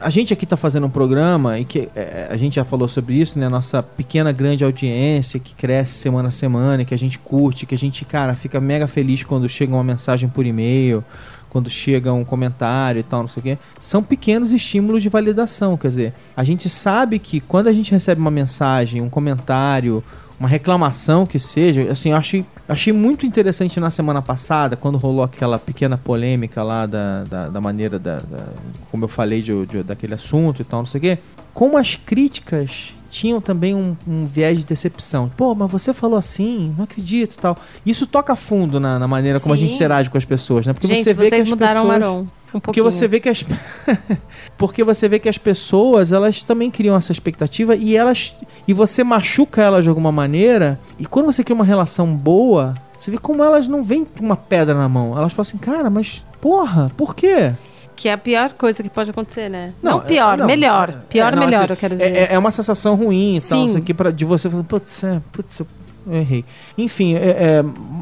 [0.00, 3.14] a gente aqui tá fazendo um programa e que é, a gente já falou sobre
[3.14, 3.48] isso, né?
[3.48, 7.78] Nossa pequena, grande audiência que cresce semana a semana, que a gente curte, que a
[7.78, 11.04] gente, cara, fica mega feliz quando chega uma mensagem por e-mail,
[11.50, 13.58] quando chega um comentário e tal, não sei o quê.
[13.78, 18.20] São pequenos estímulos de validação, quer dizer, a gente sabe que quando a gente recebe
[18.20, 20.02] uma mensagem, um comentário,
[20.38, 25.22] uma reclamação que seja, assim, eu achei, achei muito interessante na semana passada, quando rolou
[25.24, 28.46] aquela pequena polêmica lá da, da, da maneira da, da-
[28.90, 31.18] como eu falei de, de- daquele assunto e tal, não sei o quê,
[31.52, 35.28] como as críticas tinham também um, um viés de decepção.
[35.36, 37.56] Pô, mas você falou assim, não acredito e tal.
[37.84, 39.74] Isso toca fundo na, na maneira como a gente Sim.
[39.74, 40.72] interage com as pessoas, né?
[40.72, 41.96] Porque gente, você vê vocês que as mudaram pessoas...
[41.96, 42.26] o Maron.
[42.52, 43.44] Um Porque você vê que as
[44.58, 48.34] porque você vê que as pessoas elas também criam essa expectativa e elas
[48.66, 53.10] e você machuca elas de alguma maneira e quando você cria uma relação boa você
[53.10, 56.24] vê como elas não vêm com uma pedra na mão elas falam assim cara mas
[56.40, 57.52] porra por quê
[57.96, 59.72] Que é a pior coisa que pode acontecer, né?
[59.82, 60.88] Não, Não, pior, é- não, melhor.
[60.90, 62.16] é- pior, é, não, melhor, assim, eu quero dizer.
[62.16, 63.66] é, é uma sensação ruim e tal Sim.
[63.66, 65.60] isso aqui para de você falar putz, é, putz
[66.10, 66.44] eu errei.
[66.76, 67.60] Enfim é, é,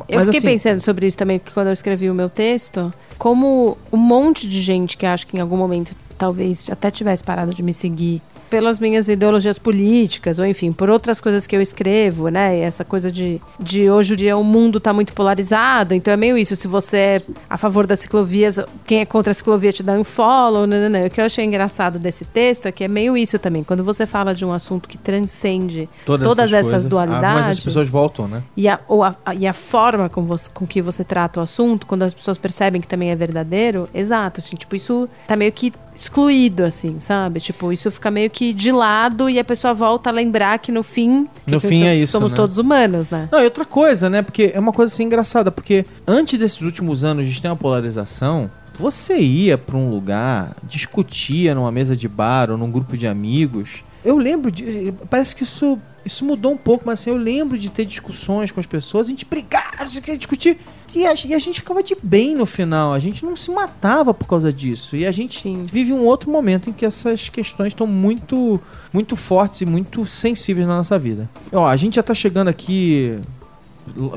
[0.09, 3.76] Eu fiquei assim, pensando sobre isso também, porque quando eu escrevi o meu texto, como
[3.92, 7.62] um monte de gente que acho que em algum momento talvez até tivesse parado de
[7.62, 8.20] me seguir
[8.51, 12.59] pelas minhas ideologias políticas, ou enfim, por outras coisas que eu escrevo, né?
[12.59, 16.16] E essa coisa de, de hoje em dia o mundo tá muito polarizado, então é
[16.16, 16.57] meio isso.
[16.57, 20.05] Se você é a favor das ciclovias, quem é contra a ciclovia te dá um
[20.05, 21.07] follow, né, né, né.
[21.07, 23.62] O que eu achei engraçado desse texto é que é meio isso também.
[23.64, 27.24] Quando você fala de um assunto que transcende todas, essas, coisas, dualidades.
[27.30, 30.22] ah, mas as pessoas voltam né E a, ou a, a- e a forma com,
[30.24, 33.88] você- com que você trata o assunto, quando as pessoas percebem que também é verdadeiro,
[33.94, 37.40] exato, assim, tipo, isso tá meio que excluído, assim, sabe?
[37.40, 40.82] Tipo, isso fica meio que de lado e a pessoa volta a lembrar que no
[40.82, 42.36] fim, que No fim é isso, somos né?
[42.36, 43.28] todos humanos, né?
[43.32, 44.22] Não, e outra coisa, né?
[44.22, 48.49] Porque é uma coisa assim engraçada, porque antes desses últimos anos de ter uma polarização,
[48.78, 53.82] você ia pra um lugar, discutia numa mesa de bar ou num grupo de amigos.
[54.05, 54.94] Eu lembro de.
[55.11, 55.76] Parece que isso,
[56.07, 59.11] isso mudou um pouco, mas assim, eu lembro de ter discussões com as pessoas, a
[59.11, 60.59] gente brigar, a gente discutir.
[60.95, 64.14] E a, e a gente ficava de bem no final, a gente não se matava
[64.14, 64.97] por causa disso.
[64.97, 65.64] E a gente Sim.
[65.64, 68.61] vive um outro momento em que essas questões estão muito,
[68.93, 71.28] muito fortes e muito sensíveis na nossa vida.
[71.53, 73.18] Ó, a gente já tá chegando aqui.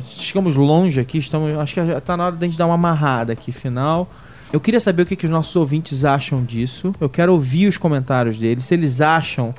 [0.01, 1.53] Chegamos longe aqui, estamos.
[1.55, 4.09] Acho que já tá na hora da gente dar uma amarrada aqui final.
[4.51, 6.93] Eu queria saber o que, que os nossos ouvintes acham disso.
[6.99, 9.53] Eu quero ouvir os comentários deles, se eles acham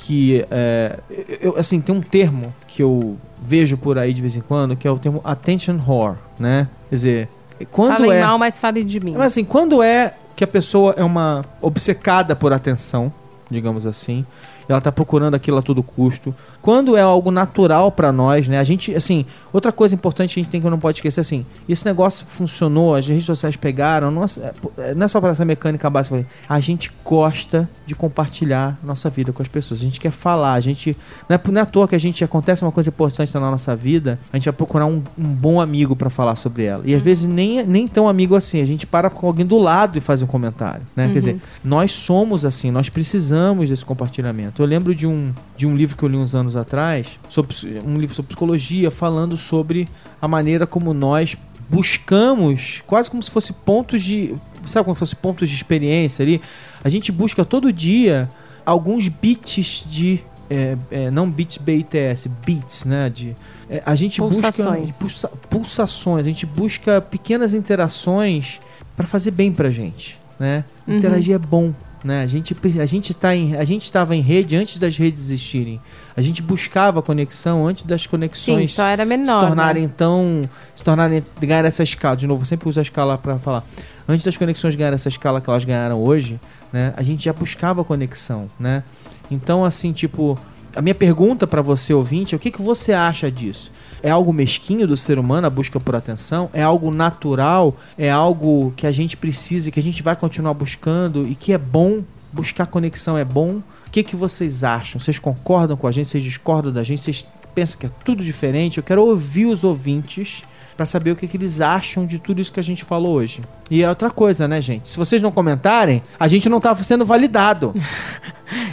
[0.00, 0.98] que é,
[1.40, 4.86] eu, assim tem um termo que eu vejo por aí de vez em quando que
[4.86, 6.68] é o termo attention whore, né?
[6.88, 7.28] Quer dizer,
[7.70, 9.12] quando Falem é mal, mas falem de mim.
[9.12, 13.12] mas assim, quando é que a pessoa é uma obcecada por atenção,
[13.50, 14.24] digamos assim,
[14.68, 16.34] ela tá procurando aquilo a todo custo.
[16.60, 18.58] Quando é algo natural pra nós, né?
[18.58, 21.46] A gente, assim, outra coisa importante que a gente tem que não pode esquecer assim,
[21.68, 25.88] esse negócio funcionou, as redes sociais pegaram, nossa, é, não é só para essa mecânica
[25.88, 29.80] básica, a gente gosta de compartilhar nossa vida com as pessoas.
[29.80, 30.96] A gente quer falar, a gente
[31.28, 33.74] não é, não é à toa que a gente acontece uma coisa importante na nossa
[33.76, 36.82] vida, a gente vai procurar um, um bom amigo pra falar sobre ela.
[36.84, 39.96] E às vezes nem nem tão amigo assim, a gente para com alguém do lado
[39.96, 41.06] e faz um comentário, né?
[41.08, 44.62] Quer dizer, nós somos assim, nós precisamos desse compartilhamento.
[44.62, 47.98] Eu lembro de um, de um livro que eu li uns anos atrás, sobre, um
[47.98, 49.88] livro sobre psicologia, falando sobre
[50.20, 51.36] a maneira como nós
[51.70, 54.34] buscamos, quase como se fosse pontos de.
[54.66, 56.40] Sabe como se fosse pontos de experiência ali?
[56.84, 58.28] A gente busca todo dia
[58.64, 60.20] alguns bits de.
[60.50, 63.10] é, é, não bits BITS, bits, né?
[63.10, 63.34] De,
[63.70, 64.86] é, a gente Pulsações.
[64.88, 68.60] busca pulsa- pulsações, a gente busca pequenas interações
[68.96, 70.64] para fazer bem pra gente, né?
[70.86, 70.96] Uhum.
[70.98, 71.72] Interagir é bom,
[72.04, 72.22] né?
[72.22, 75.80] A gente a gente tá em a gente estava em rede antes das redes existirem.
[76.18, 79.40] A gente buscava conexão antes das Sim, conexões só era menor.
[79.40, 79.92] se tornarem né?
[79.96, 82.16] tão se tornarem ganhar essa escala.
[82.16, 83.64] De novo, eu sempre uso a escala para falar.
[84.08, 86.40] Antes das conexões ganharem essa escala que elas ganharam hoje,
[86.72, 86.92] né?
[86.96, 88.82] A gente já buscava conexão, né?
[89.30, 90.36] Então, assim, tipo,
[90.74, 93.70] a minha pergunta para você ouvinte é o que, que você acha disso?
[94.02, 96.50] É algo mesquinho do ser humano a busca por atenção?
[96.52, 97.76] É algo natural?
[97.96, 101.52] É algo que a gente precisa e que a gente vai continuar buscando e que
[101.52, 102.02] é bom?
[102.32, 103.62] Buscar conexão é bom?
[103.88, 105.00] O que, que vocês acham?
[105.00, 106.08] Vocês concordam com a gente?
[106.10, 107.02] Vocês discordam da gente?
[107.02, 108.76] Vocês pensam que é tudo diferente?
[108.76, 110.42] Eu quero ouvir os ouvintes
[110.76, 113.40] para saber o que, que eles acham de tudo isso que a gente falou hoje.
[113.68, 114.88] E é outra coisa, né, gente?
[114.88, 117.74] Se vocês não comentarem, a gente não tá sendo validado.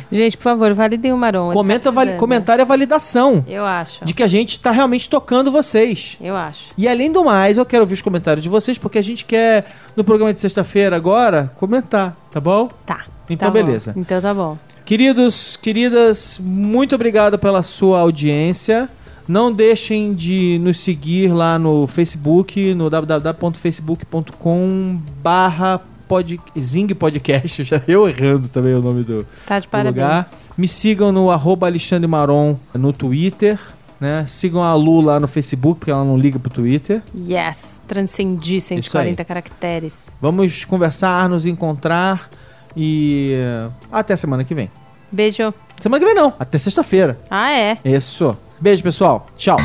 [0.10, 1.46] Gente, por favor, validem o Maron.
[1.46, 2.20] ele tá Comenta, vali precisando.
[2.20, 4.06] comentário é validação Eu acho.
[4.06, 6.16] de que a gente tá realmente tocando vocês.
[6.22, 6.68] Eu acho.
[6.78, 9.66] E além do mais, eu quero ouvir os comentários de vocês, porque a gente quer,
[9.94, 12.70] no programa de sexta-feira agora, comentar, tá bom?
[12.86, 13.04] Tá.
[13.30, 13.66] Então, tá bom.
[13.66, 13.94] beleza.
[13.98, 14.58] Então tá bom.
[14.86, 18.88] Queridos, queridas, muito obrigado pela sua audiência.
[19.28, 27.64] Não deixem de nos seguir lá no Facebook, no www.facebook.com barra pod, Zing Podcast.
[27.66, 29.96] Já eu errando também o nome do, Tá de do parabéns.
[29.96, 30.30] lugar.
[30.56, 33.60] Me sigam no arroba Alexandre Maron no Twitter.
[34.00, 34.24] Né?
[34.28, 37.02] Sigam a Lu lá no Facebook, porque ela não liga pro Twitter.
[37.28, 37.82] Yes.
[37.88, 40.16] Transcendi 140 caracteres.
[40.22, 42.30] Vamos conversar, nos encontrar
[42.76, 44.70] e eh, até semana que vem.
[45.12, 45.54] Beijo.
[45.80, 47.18] Semana que vem não, até sexta-feira.
[47.30, 47.78] Ah, é.
[47.84, 48.38] Isso.
[48.60, 49.28] Beijo, pessoal.
[49.36, 49.60] Tchau.